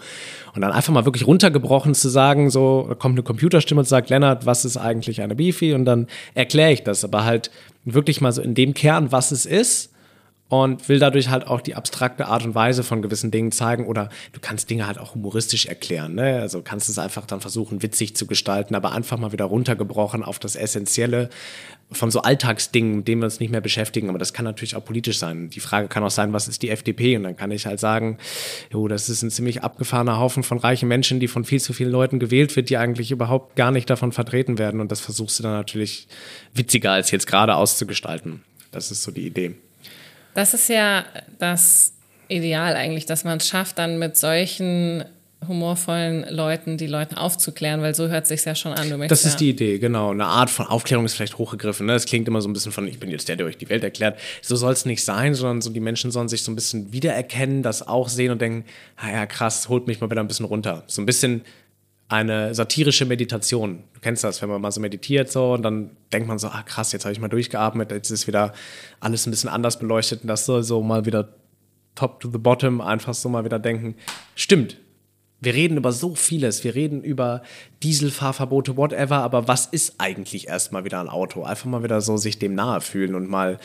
[0.53, 4.11] Und dann einfach mal wirklich runtergebrochen zu sagen, so, da kommt eine Computerstimme und sagt,
[4.11, 5.73] Lennart, was ist eigentlich eine Beefy?
[5.73, 7.49] Und dann erkläre ich das, aber halt
[7.85, 9.90] wirklich mal so in dem Kern, was es ist
[10.51, 14.09] und will dadurch halt auch die abstrakte Art und Weise von gewissen Dingen zeigen oder
[14.33, 16.41] du kannst Dinge halt auch humoristisch erklären, ne?
[16.41, 20.39] Also kannst es einfach dann versuchen witzig zu gestalten, aber einfach mal wieder runtergebrochen auf
[20.39, 21.29] das Essentielle
[21.89, 24.83] von so Alltagsdingen, mit denen wir uns nicht mehr beschäftigen, aber das kann natürlich auch
[24.83, 25.49] politisch sein.
[25.49, 27.15] Die Frage kann auch sein, was ist die FDP?
[27.15, 28.17] Und dann kann ich halt sagen,
[28.73, 31.91] jo, das ist ein ziemlich abgefahrener Haufen von reichen Menschen, die von viel zu vielen
[31.91, 35.43] Leuten gewählt wird, die eigentlich überhaupt gar nicht davon vertreten werden und das versuchst du
[35.43, 36.09] dann natürlich
[36.53, 38.41] witziger als jetzt gerade auszugestalten.
[38.71, 39.55] Das ist so die Idee.
[40.33, 41.05] Das ist ja
[41.39, 41.93] das
[42.27, 45.03] Ideal eigentlich, dass man es schafft, dann mit solchen
[45.47, 48.89] humorvollen Leuten die Leute aufzuklären, weil so hört sich ja schon an.
[48.89, 50.11] Du das ist ja die Idee, genau.
[50.11, 51.87] Eine Art von Aufklärung ist vielleicht hochgegriffen.
[51.87, 51.93] Ne?
[51.93, 53.83] Das klingt immer so ein bisschen von, ich bin jetzt der, der euch die Welt
[53.83, 54.19] erklärt.
[54.41, 57.63] So soll es nicht sein, sondern so die Menschen sollen sich so ein bisschen wiedererkennen,
[57.63, 58.65] das auch sehen und denken,
[59.01, 60.83] naja, krass, holt mich mal wieder ein bisschen runter.
[60.85, 61.41] So ein bisschen
[62.11, 63.83] eine satirische Meditation.
[63.93, 66.61] Du kennst das, wenn man mal so meditiert so und dann denkt man so, ah
[66.63, 68.53] krass, jetzt habe ich mal durchgeatmet, jetzt ist wieder
[68.99, 71.29] alles ein bisschen anders beleuchtet und das soll so mal wieder
[71.95, 73.95] top to the bottom einfach so mal wieder denken,
[74.35, 74.77] stimmt.
[75.43, 76.63] Wir reden über so vieles.
[76.63, 77.41] Wir reden über
[77.81, 79.17] Dieselfahrverbote, whatever.
[79.17, 81.41] Aber was ist eigentlich erstmal wieder ein Auto?
[81.41, 83.57] Einfach mal wieder so sich dem nahe fühlen und mal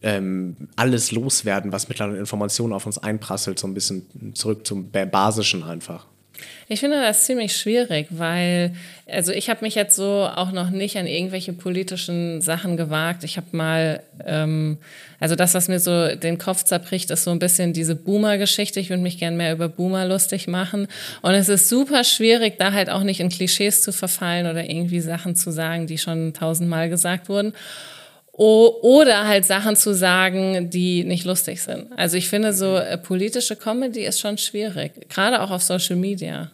[0.00, 3.58] ähm, alles loswerden, was mit Informationen auf uns einprasselt.
[3.58, 6.06] So ein bisschen zurück zum Basischen einfach.
[6.68, 8.72] Ich finde das ziemlich schwierig, weil,
[9.06, 13.24] also ich habe mich jetzt so auch noch nicht an irgendwelche politischen Sachen gewagt.
[13.24, 14.78] Ich habe mal, ähm,
[15.18, 18.80] also das, was mir so den Kopf zerbricht, ist so ein bisschen diese Boomer-Geschichte.
[18.80, 20.88] Ich würde mich gern mehr über Boomer lustig machen.
[21.22, 25.00] Und es ist super schwierig, da halt auch nicht in Klischees zu verfallen oder irgendwie
[25.00, 27.54] Sachen zu sagen, die schon tausendmal gesagt wurden
[28.38, 31.88] oder halt Sachen zu sagen, die nicht lustig sind.
[31.96, 36.52] Also ich finde, so äh, politische Comedy ist schon schwierig, gerade auch auf Social Media.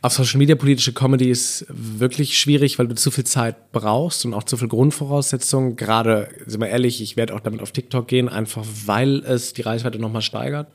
[0.00, 4.32] Auf Social Media politische Comedy ist wirklich schwierig, weil du zu viel Zeit brauchst und
[4.32, 5.74] auch zu viel Grundvoraussetzungen.
[5.74, 9.62] Gerade, sind wir ehrlich, ich werde auch damit auf TikTok gehen, einfach weil es die
[9.62, 10.68] Reichweite nochmal steigert.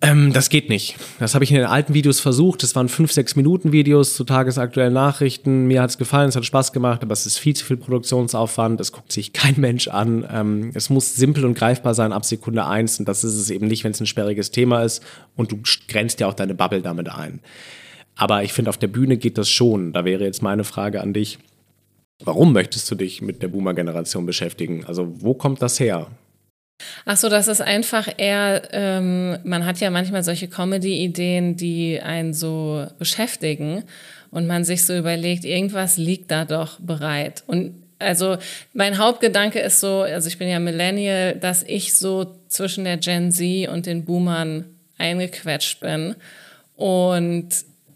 [0.00, 0.96] Ähm, das geht nicht.
[1.18, 2.62] Das habe ich in den alten Videos versucht.
[2.62, 5.66] Das waren fünf, sechs Minuten Videos zu tagesaktuellen Nachrichten.
[5.66, 8.80] Mir hat es gefallen, es hat Spaß gemacht, aber es ist viel zu viel Produktionsaufwand.
[8.80, 10.24] Es guckt sich kein Mensch an.
[10.32, 13.00] Ähm, es muss simpel und greifbar sein ab Sekunde eins.
[13.00, 15.02] Und das ist es eben nicht, wenn es ein sperriges Thema ist.
[15.34, 17.40] Und du grenzt ja auch deine Bubble damit ein.
[18.14, 19.92] Aber ich finde, auf der Bühne geht das schon.
[19.92, 21.38] Da wäre jetzt meine Frage an dich.
[22.24, 24.84] Warum möchtest du dich mit der Boomer-Generation beschäftigen?
[24.84, 26.08] Also, wo kommt das her?
[27.04, 32.34] Ach so, das ist einfach eher, ähm, man hat ja manchmal solche Comedy-Ideen, die einen
[32.34, 33.84] so beschäftigen
[34.30, 37.42] und man sich so überlegt, irgendwas liegt da doch bereit.
[37.46, 38.36] Und also
[38.74, 43.32] mein Hauptgedanke ist so, also ich bin ja Millennial, dass ich so zwischen der Gen
[43.32, 44.64] Z und den Boomern
[44.98, 46.14] eingequetscht bin
[46.76, 47.48] und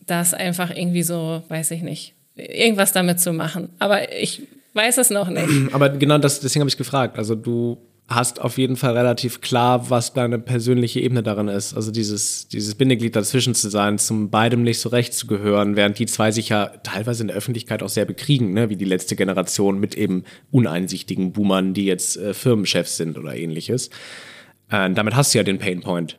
[0.07, 3.69] das einfach irgendwie so, weiß ich nicht, irgendwas damit zu machen.
[3.79, 4.43] Aber ich
[4.75, 5.73] weiß es noch nicht.
[5.73, 7.19] Aber genau das, deswegen habe ich gefragt.
[7.19, 11.75] Also du hast auf jeden Fall relativ klar, was deine persönliche Ebene darin ist.
[11.75, 15.99] Also dieses, dieses Bindeglied dazwischen zu sein, zum beidem nicht so recht zu gehören, während
[15.99, 18.69] die zwei sich ja teilweise in der Öffentlichkeit auch sehr bekriegen, ne?
[18.69, 23.89] wie die letzte Generation mit eben uneinsichtigen Boomern, die jetzt äh, Firmenchefs sind oder ähnliches.
[24.71, 26.19] Äh, damit hast du ja den Painpoint.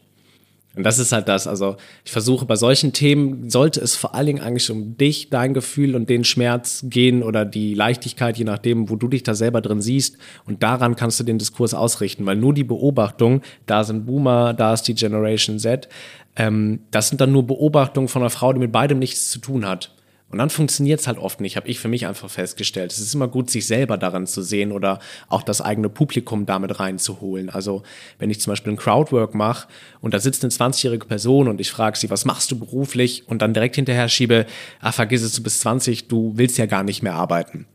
[0.76, 1.46] Und das ist halt das.
[1.46, 5.54] Also ich versuche bei solchen Themen sollte es vor allen Dingen eigentlich um dich, dein
[5.54, 9.62] Gefühl und den Schmerz gehen oder die Leichtigkeit, je nachdem, wo du dich da selber
[9.62, 10.18] drin siehst.
[10.46, 14.74] Und daran kannst du den Diskurs ausrichten, weil nur die Beobachtung, da sind Boomer, da
[14.74, 15.90] ist die Generation Z,
[16.36, 19.68] ähm, das sind dann nur Beobachtungen von einer Frau, die mit beidem nichts zu tun
[19.68, 19.92] hat.
[20.34, 22.92] Und dann funktioniert es halt oft nicht, habe ich für mich einfach festgestellt.
[22.92, 24.98] Es ist immer gut, sich selber daran zu sehen oder
[25.30, 27.52] auch das eigene Publikum damit reinzuholen.
[27.52, 27.84] Also
[28.18, 29.68] wenn ich zum Beispiel ein Crowdwork mache
[30.02, 33.28] und da sitzt eine 20-jährige Person und ich frage sie, was machst du beruflich?
[33.28, 34.48] Und dann direkt hinterher schiebe,
[34.80, 37.68] ah, vergiss es, du bist 20, du willst ja gar nicht mehr arbeiten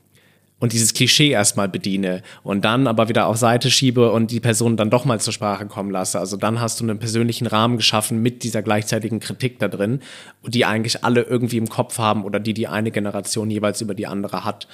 [0.60, 4.76] und dieses Klischee erstmal bediene und dann aber wieder auf Seite schiebe und die Person
[4.76, 6.18] dann doch mal zur Sprache kommen lasse.
[6.18, 10.00] Also dann hast du einen persönlichen Rahmen geschaffen mit dieser gleichzeitigen Kritik da drin,
[10.44, 14.06] die eigentlich alle irgendwie im Kopf haben oder die die eine Generation jeweils über die
[14.06, 14.66] andere hat.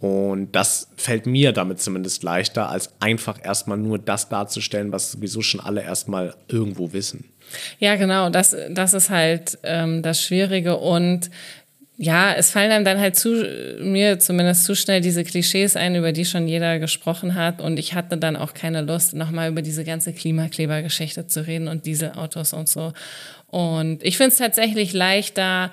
[0.00, 5.40] Und das fällt mir damit zumindest leichter, als einfach erstmal nur das darzustellen, was sowieso
[5.40, 7.24] schon alle erstmal irgendwo wissen.
[7.78, 11.30] Ja, genau, das, das ist halt ähm, das Schwierige und
[11.96, 13.46] ja, es fallen einem dann halt zu,
[13.80, 17.60] mir zumindest zu schnell diese Klischees ein, über die schon jeder gesprochen hat.
[17.60, 21.86] Und ich hatte dann auch keine Lust, nochmal über diese ganze Klimaklebergeschichte zu reden und
[21.86, 22.92] Dieselautos und so.
[23.46, 25.70] Und ich finde es tatsächlich leichter,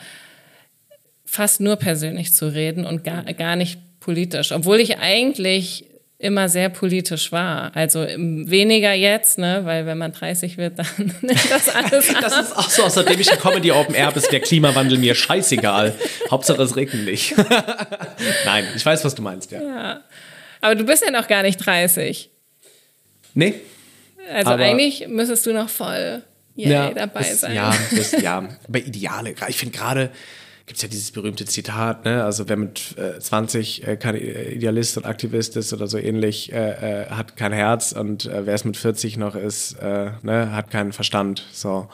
[1.25, 4.51] fast nur persönlich zu reden und gar, gar nicht politisch.
[4.51, 5.85] Obwohl ich eigentlich
[6.21, 7.71] immer sehr politisch war.
[7.75, 10.87] Also weniger jetzt, ne, weil wenn man 30 wird, dann
[11.21, 12.21] nimmt das alles ab.
[12.21, 15.95] Das ist auch so, außerdem ich Comedy Open Air ist der Klimawandel mir scheißegal.
[16.29, 17.35] Hauptsache es regnet nicht.
[18.45, 19.61] Nein, ich weiß, was du meinst, ja.
[19.61, 20.01] ja.
[20.61, 22.29] Aber du bist ja noch gar nicht 30.
[23.33, 23.55] Nee.
[24.31, 26.21] Also eigentlich müsstest du noch voll
[26.55, 27.55] ja, dabei das, sein.
[27.55, 29.33] Ja, das, ja, aber Ideale.
[29.47, 30.11] Ich finde gerade,
[30.71, 32.23] gibt es ja dieses berühmte Zitat, ne?
[32.23, 37.07] also wer mit äh, 20 äh, kein Idealist und Aktivist ist oder so ähnlich, äh,
[37.07, 40.53] äh hat kein Herz und äh, wer es mit 40 noch ist, äh, ne?
[40.53, 41.45] hat keinen Verstand.
[41.51, 41.89] So.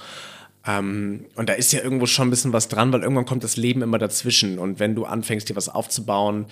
[0.68, 3.58] Ähm, und da ist ja irgendwo schon ein bisschen was dran, weil irgendwann kommt das
[3.58, 6.46] Leben immer dazwischen und wenn du anfängst, dir was aufzubauen,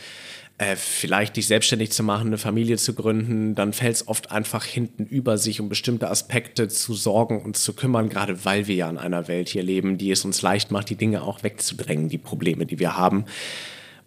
[0.58, 4.64] äh, vielleicht dich selbstständig zu machen, eine Familie zu gründen, dann fällt es oft einfach
[4.64, 8.90] hinten über sich, um bestimmte Aspekte zu sorgen und zu kümmern, gerade weil wir ja
[8.90, 12.18] in einer Welt hier leben, die es uns leicht macht, die Dinge auch wegzudrängen, die
[12.18, 13.26] Probleme, die wir haben.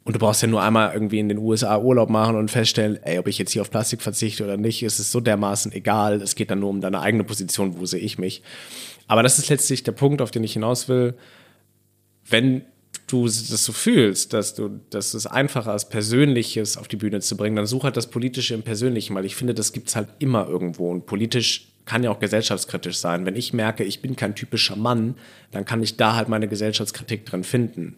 [0.05, 3.19] Und du brauchst ja nur einmal irgendwie in den USA Urlaub machen und feststellen, ey,
[3.19, 6.23] ob ich jetzt hier auf Plastik verzichte oder nicht, ist es so dermaßen egal.
[6.23, 8.43] Es geht dann nur um deine eigene Position, wo sehe ich mich.
[9.07, 11.13] Aber das ist letztlich der Punkt, auf den ich hinaus will.
[12.25, 12.63] Wenn
[13.09, 17.37] du das so fühlst, dass du, dass es einfacher ist, Persönliches auf die Bühne zu
[17.37, 20.09] bringen, dann such halt das Politische im Persönlichen, weil ich finde, das gibt es halt
[20.19, 20.91] immer irgendwo.
[20.91, 23.27] Und politisch kann ja auch gesellschaftskritisch sein.
[23.27, 25.17] Wenn ich merke, ich bin kein typischer Mann,
[25.51, 27.97] dann kann ich da halt meine Gesellschaftskritik drin finden.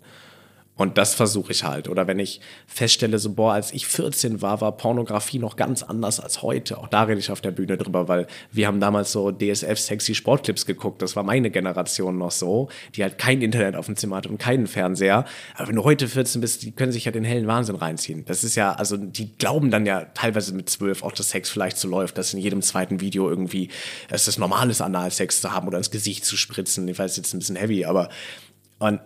[0.80, 1.90] Und das versuche ich halt.
[1.90, 6.20] Oder wenn ich feststelle, so, boah, als ich 14 war, war Pornografie noch ganz anders
[6.20, 6.78] als heute.
[6.78, 10.64] Auch da rede ich auf der Bühne drüber, weil wir haben damals so DSF-sexy Sportclips
[10.64, 11.02] geguckt.
[11.02, 14.38] Das war meine Generation noch so, die halt kein Internet auf dem Zimmer hat und
[14.38, 15.26] keinen Fernseher.
[15.54, 18.24] Aber wenn du heute 14 bist, die können sich ja den hellen Wahnsinn reinziehen.
[18.24, 21.76] Das ist ja, also die glauben dann ja teilweise mit 12 auch, dass Sex vielleicht
[21.76, 23.68] so läuft, dass in jedem zweiten Video irgendwie
[24.08, 26.88] es das normales Analsex zu haben oder ins Gesicht zu spritzen.
[26.88, 28.08] Ich weiß jetzt ein bisschen heavy, aber
[28.78, 28.98] und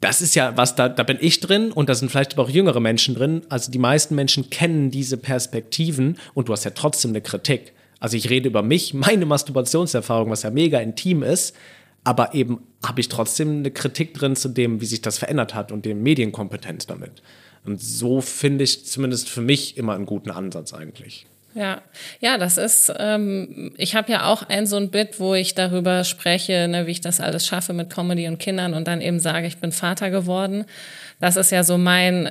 [0.00, 2.50] das ist ja was, da, da bin ich drin und da sind vielleicht aber auch
[2.50, 3.42] jüngere Menschen drin.
[3.48, 7.72] Also die meisten Menschen kennen diese Perspektiven und du hast ja trotzdem eine Kritik.
[7.98, 11.56] Also ich rede über mich, meine Masturbationserfahrung, was ja mega intim ist,
[12.04, 15.72] aber eben habe ich trotzdem eine Kritik drin zu dem, wie sich das verändert hat
[15.72, 17.22] und dem Medienkompetenz damit.
[17.64, 21.26] Und so finde ich zumindest für mich immer einen guten Ansatz eigentlich.
[21.58, 21.82] Ja,
[22.20, 26.04] ja, das ist, ähm, ich habe ja auch ein so ein Bit, wo ich darüber
[26.04, 29.48] spreche, ne, wie ich das alles schaffe mit Comedy und Kindern und dann eben sage,
[29.48, 30.66] ich bin Vater geworden.
[31.18, 32.30] Das ist ja so mein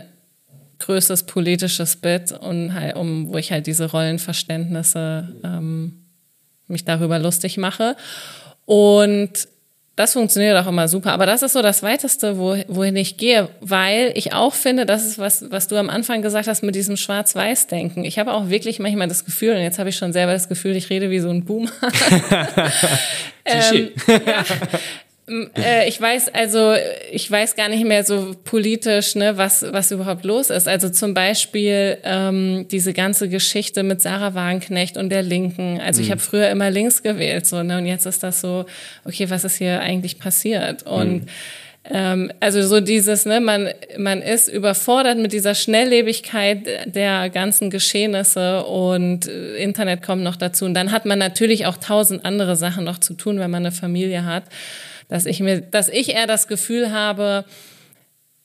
[0.79, 6.05] größtes politisches Bit und halt, um, wo ich halt diese Rollenverständnisse ähm,
[6.67, 7.97] mich darüber lustig mache.
[8.63, 9.49] Und
[9.97, 11.11] das funktioniert auch immer super.
[11.11, 15.03] Aber das ist so das Weiteste, wo, wohin ich gehe, weil ich auch finde, das
[15.03, 18.05] ist was, was du am Anfang gesagt hast mit diesem Schwarz-Weiß-Denken.
[18.05, 20.75] Ich habe auch wirklich manchmal das Gefühl, und jetzt habe ich schon selber das Gefühl,
[20.75, 21.71] ich rede wie so ein Boomer.
[23.45, 24.43] ähm, ja,
[25.29, 26.73] äh, ich weiß also,
[27.11, 30.67] ich weiß gar nicht mehr so politisch, ne, was was überhaupt los ist.
[30.67, 35.81] Also zum Beispiel ähm, diese ganze Geschichte mit Sarah Wagenknecht und der Linken.
[35.81, 36.05] Also mhm.
[36.05, 38.65] ich habe früher immer links gewählt, so ne, und jetzt ist das so,
[39.03, 40.83] okay, was ist hier eigentlich passiert?
[40.83, 41.27] Und mhm.
[41.91, 48.63] ähm, also so dieses, ne, man man ist überfordert mit dieser Schnelllebigkeit der ganzen Geschehnisse
[48.63, 50.63] und äh, Internet kommt noch dazu.
[50.63, 53.73] Und dann hat man natürlich auch tausend andere Sachen noch zu tun, wenn man eine
[53.73, 54.45] Familie hat
[55.07, 57.45] dass ich mir, dass ich eher das Gefühl habe,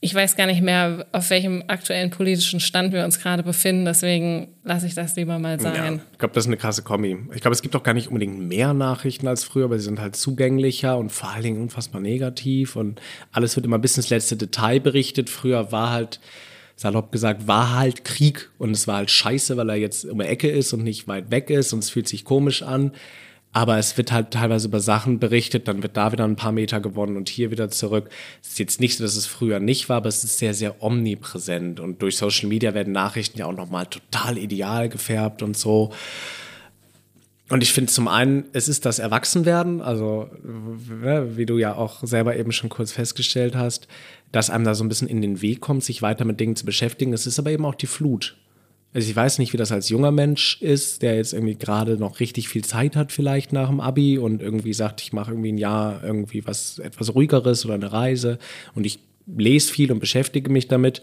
[0.04, 3.84] ich weiß gar nicht mehr, auf welchem aktuellen politischen Stand wir uns gerade befinden.
[3.84, 5.74] Deswegen lasse ich das lieber mal sein.
[5.76, 7.16] Ja, ich glaube, das ist eine krasse Kombi.
[7.32, 10.00] Ich glaube, es gibt auch gar nicht unbedingt mehr Nachrichten als früher, aber sie sind
[10.00, 14.36] halt zugänglicher und vor allen Dingen unfassbar negativ und alles wird immer bis ins letzte
[14.36, 15.30] Detail berichtet.
[15.30, 16.18] Früher war halt,
[16.74, 20.24] salopp gesagt, war halt Krieg und es war halt scheiße, weil er jetzt um die
[20.24, 22.90] Ecke ist und nicht weit weg ist und es fühlt sich komisch an.
[23.54, 26.80] Aber es wird halt teilweise über Sachen berichtet, dann wird da wieder ein paar Meter
[26.80, 28.08] gewonnen und hier wieder zurück.
[28.40, 30.82] Es ist jetzt nicht so, dass es früher nicht war, aber es ist sehr, sehr
[30.82, 31.78] omnipräsent.
[31.78, 35.92] Und durch Social Media werden Nachrichten ja auch nochmal total ideal gefärbt und so.
[37.50, 42.34] Und ich finde zum einen, es ist das Erwachsenwerden, also wie du ja auch selber
[42.34, 43.86] eben schon kurz festgestellt hast,
[44.30, 46.64] dass einem da so ein bisschen in den Weg kommt, sich weiter mit Dingen zu
[46.64, 47.12] beschäftigen.
[47.12, 48.38] Es ist aber eben auch die Flut.
[48.94, 52.20] Also ich weiß nicht, wie das als junger Mensch ist, der jetzt irgendwie gerade noch
[52.20, 55.58] richtig viel Zeit hat vielleicht nach dem Abi und irgendwie sagt, ich mache irgendwie ein
[55.58, 58.38] Jahr irgendwie was etwas ruhigeres oder eine Reise
[58.74, 61.00] und ich lese viel und beschäftige mich damit.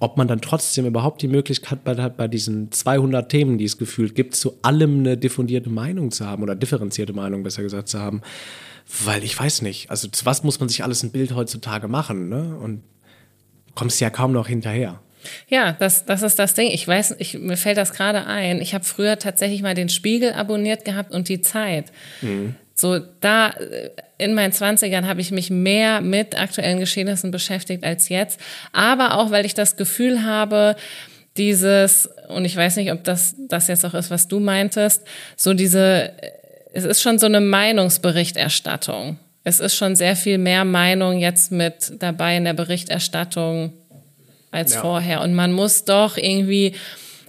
[0.00, 4.14] Ob man dann trotzdem überhaupt die Möglichkeit hat, bei diesen 200 Themen, die es gefühlt
[4.14, 8.22] gibt, zu allem eine diffundierte Meinung zu haben oder differenzierte Meinung besser gesagt zu haben,
[9.04, 12.28] weil ich weiß nicht, also zu was muss man sich alles ein Bild heutzutage machen,
[12.28, 12.56] ne?
[12.62, 12.82] Und
[13.74, 15.00] kommst ja kaum noch hinterher.
[15.48, 16.70] Ja, das, das ist das Ding.
[16.70, 18.60] Ich weiß, ich, mir fällt das gerade ein.
[18.60, 21.86] Ich habe früher tatsächlich mal den Spiegel abonniert gehabt und die Zeit.
[22.20, 22.54] Mhm.
[22.74, 28.08] So, da äh, in meinen Zwanzigern habe ich mich mehr mit aktuellen Geschehnissen beschäftigt als
[28.08, 28.40] jetzt.
[28.72, 30.76] Aber auch, weil ich das Gefühl habe,
[31.36, 35.04] dieses, und ich weiß nicht, ob das, das jetzt auch ist, was du meintest,
[35.36, 36.12] so diese,
[36.72, 39.18] es ist schon so eine Meinungsberichterstattung.
[39.44, 43.72] Es ist schon sehr viel mehr Meinung jetzt mit dabei in der Berichterstattung
[44.50, 44.80] als ja.
[44.80, 45.22] vorher.
[45.22, 46.74] Und man muss doch irgendwie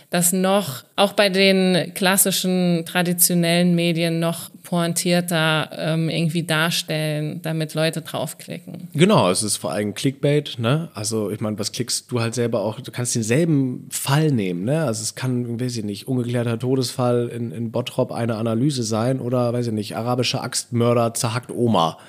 [0.10, 8.02] das noch, auch bei den klassischen, traditionellen Medien noch pointierter ähm, irgendwie darstellen, damit Leute
[8.02, 8.88] draufklicken.
[8.94, 10.90] Genau, es ist vor allem Clickbait, ne?
[10.96, 14.84] Also ich meine, was klickst du halt selber auch, du kannst denselben Fall nehmen, ne?
[14.84, 19.54] Also es kann, weiß ich nicht, ungeklärter Todesfall in, in Bottrop eine Analyse sein oder,
[19.54, 22.00] weiß ich nicht, arabischer Axtmörder zerhackt Oma.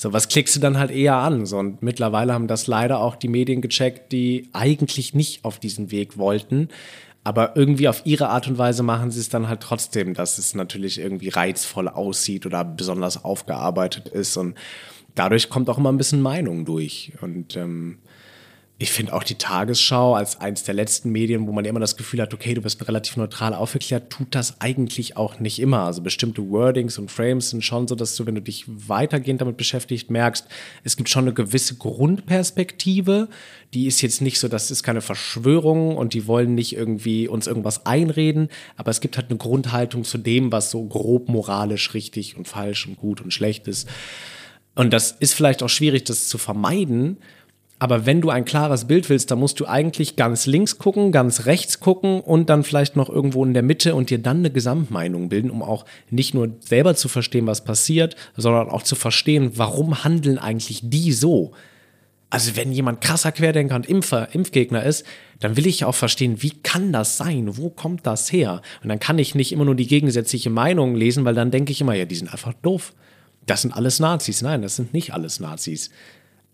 [0.00, 1.44] So, was klickst du dann halt eher an?
[1.44, 5.90] So, und mittlerweile haben das leider auch die Medien gecheckt, die eigentlich nicht auf diesen
[5.90, 6.68] Weg wollten.
[7.24, 10.54] Aber irgendwie auf ihre Art und Weise machen sie es dann halt trotzdem, dass es
[10.54, 14.36] natürlich irgendwie reizvoll aussieht oder besonders aufgearbeitet ist.
[14.36, 14.56] Und
[15.16, 17.10] dadurch kommt auch immer ein bisschen Meinung durch.
[17.20, 17.98] Und ähm,
[18.80, 22.22] ich finde auch die Tagesschau als eins der letzten Medien, wo man immer das Gefühl
[22.22, 25.80] hat, okay, du bist relativ neutral aufgeklärt, tut das eigentlich auch nicht immer.
[25.80, 29.56] Also bestimmte Wordings und Frames sind schon so, dass du, wenn du dich weitergehend damit
[29.56, 30.46] beschäftigt, merkst,
[30.84, 33.28] es gibt schon eine gewisse Grundperspektive.
[33.74, 37.48] Die ist jetzt nicht so, das ist keine Verschwörung und die wollen nicht irgendwie uns
[37.48, 42.36] irgendwas einreden, aber es gibt halt eine Grundhaltung zu dem, was so grob moralisch richtig
[42.36, 43.88] und falsch und gut und schlecht ist.
[44.76, 47.16] Und das ist vielleicht auch schwierig, das zu vermeiden,
[47.78, 51.46] aber wenn du ein klares Bild willst, dann musst du eigentlich ganz links gucken, ganz
[51.46, 55.28] rechts gucken und dann vielleicht noch irgendwo in der Mitte und dir dann eine Gesamtmeinung
[55.28, 60.02] bilden, um auch nicht nur selber zu verstehen, was passiert, sondern auch zu verstehen, warum
[60.02, 61.52] handeln eigentlich die so.
[62.30, 65.06] Also wenn jemand krasser Querdenker und Impfer, Impfgegner ist,
[65.40, 67.56] dann will ich auch verstehen, wie kann das sein?
[67.56, 68.60] Wo kommt das her?
[68.82, 71.80] Und dann kann ich nicht immer nur die gegensätzliche Meinung lesen, weil dann denke ich
[71.80, 72.92] immer, ja, die sind einfach doof.
[73.46, 74.42] Das sind alles Nazis.
[74.42, 75.90] Nein, das sind nicht alles Nazis.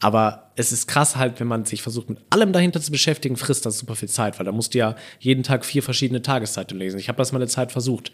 [0.04, 3.64] Aber es ist krass halt, wenn man sich versucht, mit allem dahinter zu beschäftigen, frisst
[3.64, 6.98] das super viel Zeit, weil da musst du ja jeden Tag vier verschiedene Tageszeitungen lesen.
[6.98, 8.12] Ich habe das mal eine Zeit versucht.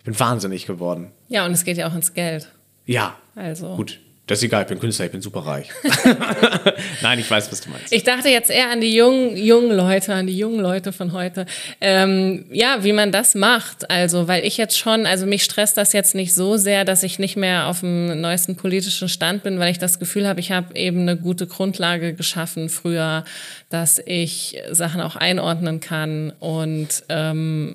[0.00, 1.12] Ich bin wahnsinnig geworden.
[1.28, 2.52] Ja, und es geht ja auch ins Geld.
[2.84, 3.16] Ja.
[3.34, 3.74] Also.
[3.74, 4.00] Gut.
[4.30, 5.66] Das ist egal, ich bin Künstler, ich bin super reich.
[7.02, 7.92] Nein, ich weiß, was du meinst.
[7.92, 11.46] Ich dachte jetzt eher an die jungen, jungen Leute, an die jungen Leute von heute.
[11.80, 13.90] Ähm, ja, wie man das macht.
[13.90, 17.18] Also, weil ich jetzt schon, also mich stresst das jetzt nicht so sehr, dass ich
[17.18, 20.76] nicht mehr auf dem neuesten politischen Stand bin, weil ich das Gefühl habe, ich habe
[20.76, 23.24] eben eine gute Grundlage geschaffen früher,
[23.68, 26.30] dass ich Sachen auch einordnen kann.
[26.38, 27.74] Und ähm,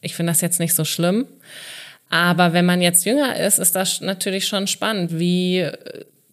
[0.00, 1.26] ich finde das jetzt nicht so schlimm.
[2.14, 5.18] Aber wenn man jetzt jünger ist, ist das natürlich schon spannend.
[5.18, 5.72] Wie äh,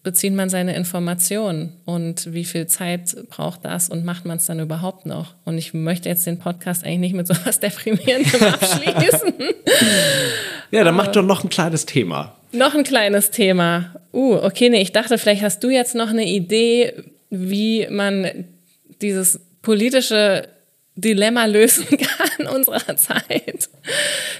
[0.03, 4.59] bezieht man seine Informationen und wie viel Zeit braucht das und macht man es dann
[4.59, 5.33] überhaupt noch?
[5.43, 9.33] Und ich möchte jetzt den Podcast eigentlich nicht mit so was Deprimierendem abschließen.
[10.69, 12.35] ja, dann mach doch noch ein kleines Thema.
[12.51, 13.95] Noch ein kleines Thema.
[14.13, 16.93] Uh, okay, nee, ich dachte, vielleicht hast du jetzt noch eine Idee,
[17.31, 18.45] wie man
[19.01, 20.47] dieses politische
[20.95, 23.69] Dilemma lösen kann unserer Zeit.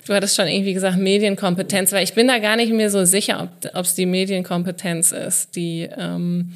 [0.06, 3.52] Du hattest schon irgendwie gesagt Medienkompetenz, weil ich bin da gar nicht mehr so sicher,
[3.74, 6.54] ob es die Medienkompetenz ist, die, ähm,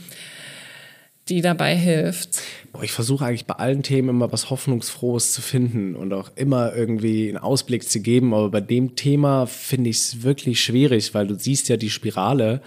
[1.29, 2.41] die dabei hilft.
[2.81, 7.29] Ich versuche eigentlich bei allen Themen immer was Hoffnungsfrohes zu finden und auch immer irgendwie
[7.29, 8.33] einen Ausblick zu geben.
[8.33, 12.61] Aber bei dem Thema finde ich es wirklich schwierig, weil du siehst ja die Spirale.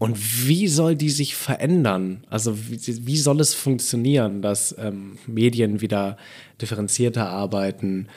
[0.00, 2.24] Und wie soll die sich verändern?
[2.30, 6.16] Also wie, wie soll es funktionieren, dass ähm, Medien wieder
[6.58, 8.08] differenzierter arbeiten,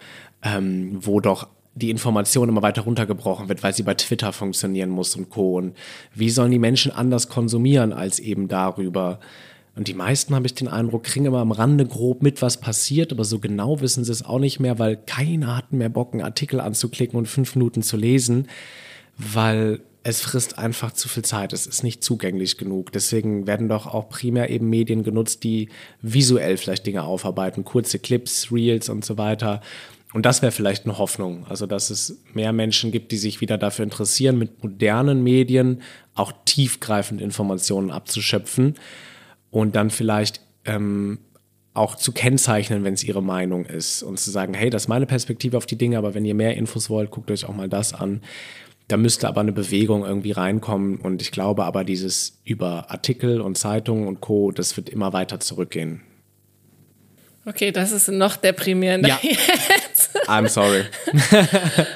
[0.43, 5.13] ähm, wo doch die Information immer weiter runtergebrochen wird, weil sie bei Twitter funktionieren muss
[5.17, 5.57] und Co.
[5.57, 5.75] Und
[6.15, 9.19] wie sollen die Menschen anders konsumieren als eben darüber?
[9.75, 13.11] Und die meisten, habe ich den Eindruck, kriegen immer am Rande grob mit, was passiert,
[13.11, 16.21] aber so genau wissen sie es auch nicht mehr, weil keiner hat mehr Bock, einen
[16.21, 18.47] Artikel anzuklicken und fünf Minuten zu lesen,
[19.17, 21.53] weil es frisst einfach zu viel Zeit.
[21.53, 22.91] Es ist nicht zugänglich genug.
[22.91, 25.69] Deswegen werden doch auch primär eben Medien genutzt, die
[26.01, 29.61] visuell vielleicht Dinge aufarbeiten, kurze Clips, Reels und so weiter.
[30.13, 31.45] Und das wäre vielleicht eine Hoffnung.
[31.47, 35.81] Also, dass es mehr Menschen gibt, die sich wieder dafür interessieren, mit modernen Medien
[36.15, 38.75] auch tiefgreifend Informationen abzuschöpfen
[39.51, 41.19] und dann vielleicht ähm,
[41.73, 45.07] auch zu kennzeichnen, wenn es ihre Meinung ist und zu sagen, hey, das ist meine
[45.07, 47.93] Perspektive auf die Dinge, aber wenn ihr mehr Infos wollt, guckt euch auch mal das
[47.93, 48.21] an.
[48.93, 53.57] Da müsste aber eine Bewegung irgendwie reinkommen und ich glaube aber dieses über Artikel und
[53.57, 56.01] Zeitungen und Co, das wird immer weiter zurückgehen.
[57.43, 59.19] Okay, das ist noch deprimierender ja.
[59.23, 60.15] jetzt.
[60.27, 60.83] I'm sorry.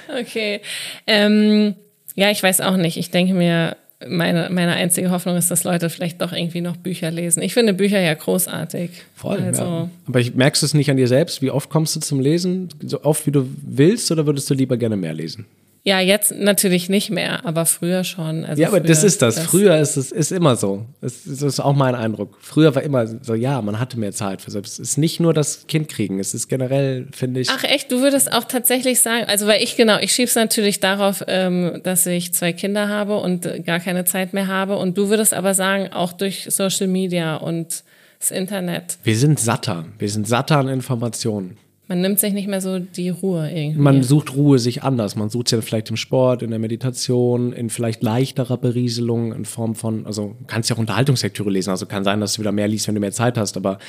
[0.20, 0.62] okay.
[1.06, 1.76] Ähm,
[2.16, 2.98] ja, ich weiß auch nicht.
[2.98, 3.78] Ich denke mir,
[4.08, 7.44] meine, meine einzige Hoffnung ist, dass Leute vielleicht doch irgendwie noch Bücher lesen.
[7.44, 8.90] Ich finde Bücher ja großartig.
[9.14, 9.90] Voll, also, ja.
[10.08, 11.44] Aber ich merkst du es nicht an dir selbst?
[11.44, 12.70] Wie oft kommst du zum Lesen?
[12.82, 15.46] So oft wie du willst oder würdest du lieber gerne mehr lesen?
[15.88, 18.44] Ja, jetzt natürlich nicht mehr, aber früher schon.
[18.44, 19.40] Also ja, aber das ist das.
[19.40, 20.86] Früher ist es ist immer so.
[21.00, 22.38] Das ist auch mein Eindruck.
[22.42, 24.80] Früher war immer so, ja, man hatte mehr Zeit für selbst.
[24.82, 27.50] Es ist nicht nur das Kind kriegen, es ist generell, finde ich.
[27.50, 31.24] Ach echt, du würdest auch tatsächlich sagen, also weil ich genau, ich schieb's natürlich darauf,
[31.26, 34.76] ähm, dass ich zwei Kinder habe und gar keine Zeit mehr habe.
[34.76, 37.86] Und du würdest aber sagen, auch durch Social Media und
[38.20, 38.98] das Internet.
[39.06, 39.86] Wir sind satter.
[39.98, 41.58] Wir sind satter an Informationen.
[41.90, 43.80] Man nimmt sich nicht mehr so die Ruhe irgendwie.
[43.80, 45.16] Man sucht Ruhe sich anders.
[45.16, 49.46] Man sucht sie dann vielleicht im Sport, in der Meditation, in vielleicht leichterer Berieselung in
[49.46, 51.70] Form von, also kannst ja auch Unterhaltungslektüre lesen.
[51.70, 53.56] Also kann sein, dass du wieder mehr liest, wenn du mehr Zeit hast.
[53.56, 53.80] Aber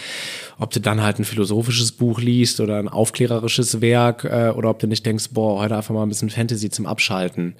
[0.58, 4.78] ob du dann halt ein philosophisches Buch liest oder ein aufklärerisches Werk äh, oder ob
[4.78, 7.54] du nicht denkst, boah, heute einfach mal ein bisschen Fantasy zum Abschalten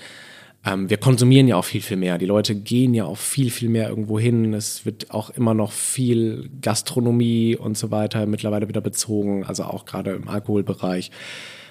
[0.77, 2.19] wir konsumieren ja auch viel, viel mehr.
[2.19, 4.55] Die Leute gehen ja auch viel, viel mehr irgendwo hin.
[4.55, 9.85] Es wird auch immer noch viel Gastronomie und so weiter mittlerweile wieder bezogen, also auch
[9.85, 11.11] gerade im Alkoholbereich.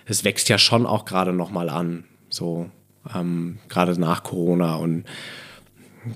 [0.05, 2.69] Es wächst ja schon auch gerade nochmal an, so
[3.13, 5.05] ähm, gerade nach Corona und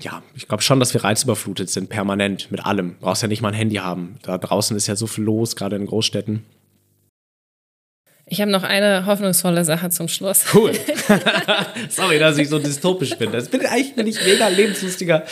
[0.00, 2.96] ja, ich glaube schon, dass wir reizüberflutet sind, permanent mit allem.
[3.00, 4.16] Brauchst ja nicht mal ein Handy haben.
[4.22, 6.44] Da draußen ist ja so viel los, gerade in Großstädten.
[8.32, 10.46] Ich habe noch eine hoffnungsvolle Sache zum Schluss.
[10.54, 10.72] Cool.
[11.90, 13.30] Sorry, dass ich so dystopisch bin.
[13.30, 15.24] Das bin eigentlich bin ich mega lebenslustiger,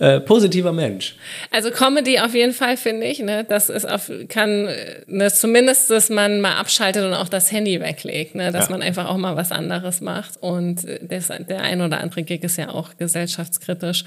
[0.00, 1.14] äh, positiver Mensch.
[1.52, 3.20] Also Comedy auf jeden Fall finde ich.
[3.20, 4.68] Ne, das ist auf, kann
[5.06, 8.72] ne, zumindest, dass man mal abschaltet und auch das Handy weglegt, ne, dass ja.
[8.72, 10.42] man einfach auch mal was anderes macht.
[10.42, 14.02] Und das, der ein oder andere Gig ist ja auch gesellschaftskritisch.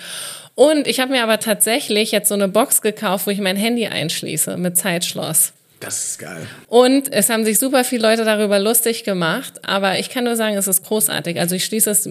[0.55, 3.87] Und ich habe mir aber tatsächlich jetzt so eine Box gekauft, wo ich mein Handy
[3.87, 5.53] einschließe mit Zeitschloss.
[5.81, 6.47] Das ist geil.
[6.67, 10.55] Und es haben sich super viele Leute darüber lustig gemacht, aber ich kann nur sagen,
[10.55, 11.39] es ist großartig.
[11.39, 12.07] Also ich schließe es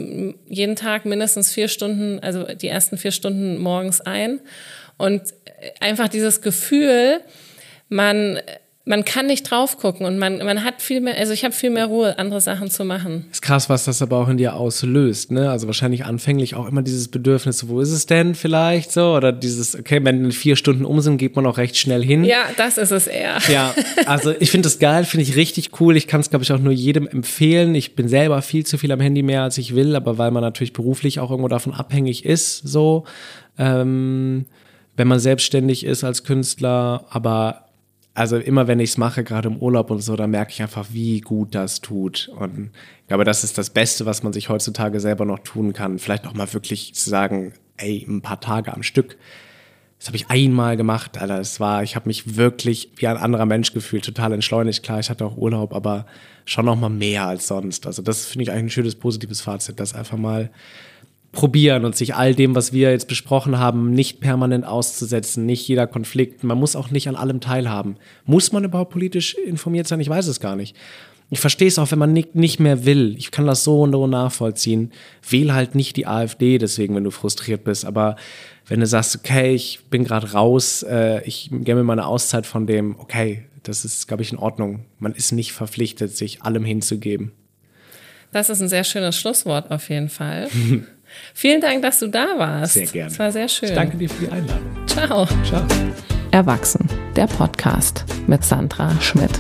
[0.49, 4.41] jeden Tag mindestens vier Stunden, also die ersten vier Stunden morgens ein.
[4.99, 5.23] Und
[5.79, 7.21] einfach dieses Gefühl,
[7.89, 8.41] man
[8.91, 11.71] man kann nicht drauf gucken und man, man hat viel mehr, also ich habe viel
[11.71, 13.25] mehr Ruhe, andere Sachen zu machen.
[13.31, 15.49] Ist krass, was das aber auch in dir auslöst, ne?
[15.49, 19.15] Also wahrscheinlich anfänglich auch immer dieses Bedürfnis, wo ist es denn vielleicht so?
[19.15, 22.25] Oder dieses, okay, wenn vier Stunden um sind, geht man auch recht schnell hin.
[22.25, 23.39] Ja, das ist es eher.
[23.49, 23.73] Ja,
[24.07, 25.97] also ich finde das geil, finde ich richtig cool.
[25.97, 27.77] Ich kann es, glaube ich, auch nur jedem empfehlen.
[27.77, 30.43] Ich bin selber viel zu viel am Handy mehr, als ich will, aber weil man
[30.43, 33.05] natürlich beruflich auch irgendwo davon abhängig ist, so.
[33.57, 34.47] Ähm,
[34.97, 37.70] wenn man selbstständig ist als Künstler, aber
[38.15, 40.89] also immer wenn ich es mache, gerade im Urlaub und so, dann merke ich einfach,
[40.91, 42.31] wie gut das tut.
[42.37, 42.71] Und
[43.03, 45.99] ich glaube, das ist das Beste, was man sich heutzutage selber noch tun kann.
[45.99, 49.17] Vielleicht auch mal wirklich zu sagen, ey, ein paar Tage am Stück.
[49.99, 51.39] Das habe ich einmal gemacht, Alter.
[51.39, 54.83] Es war, ich habe mich wirklich wie ein anderer Mensch gefühlt, total entschleunigt.
[54.83, 56.07] Klar, ich hatte auch Urlaub, aber
[56.47, 57.87] schon noch mal mehr als sonst.
[57.87, 60.51] Also das finde ich eigentlich ein schönes positives Fazit, das einfach mal
[61.33, 65.87] probieren und sich all dem, was wir jetzt besprochen haben, nicht permanent auszusetzen, nicht jeder
[65.87, 66.43] Konflikt.
[66.43, 67.97] Man muss auch nicht an allem teilhaben.
[68.25, 70.01] Muss man überhaupt politisch informiert sein?
[70.01, 70.77] Ich weiß es gar nicht.
[71.33, 73.15] Ich verstehe es auch, wenn man nicht, mehr will.
[73.17, 74.91] Ich kann das so und so nachvollziehen.
[75.29, 77.85] Wähl halt nicht die AfD deswegen, wenn du frustriert bist.
[77.85, 78.17] Aber
[78.67, 82.47] wenn du sagst, okay, ich bin gerade raus, äh, ich gebe mir mal eine Auszeit
[82.47, 84.87] von dem, okay, das ist, glaube ich, in Ordnung.
[84.99, 87.31] Man ist nicht verpflichtet, sich allem hinzugeben.
[88.33, 90.49] Das ist ein sehr schönes Schlusswort auf jeden Fall.
[91.35, 92.75] Vielen Dank, dass du da warst.
[92.75, 93.11] Sehr gerne.
[93.11, 93.69] Es war sehr schön.
[93.69, 94.87] Ich danke dir für die Einladung.
[94.87, 95.27] Ciao.
[95.45, 95.67] Ciao.
[96.31, 99.33] Erwachsen, der Podcast mit Sandra Schmidt.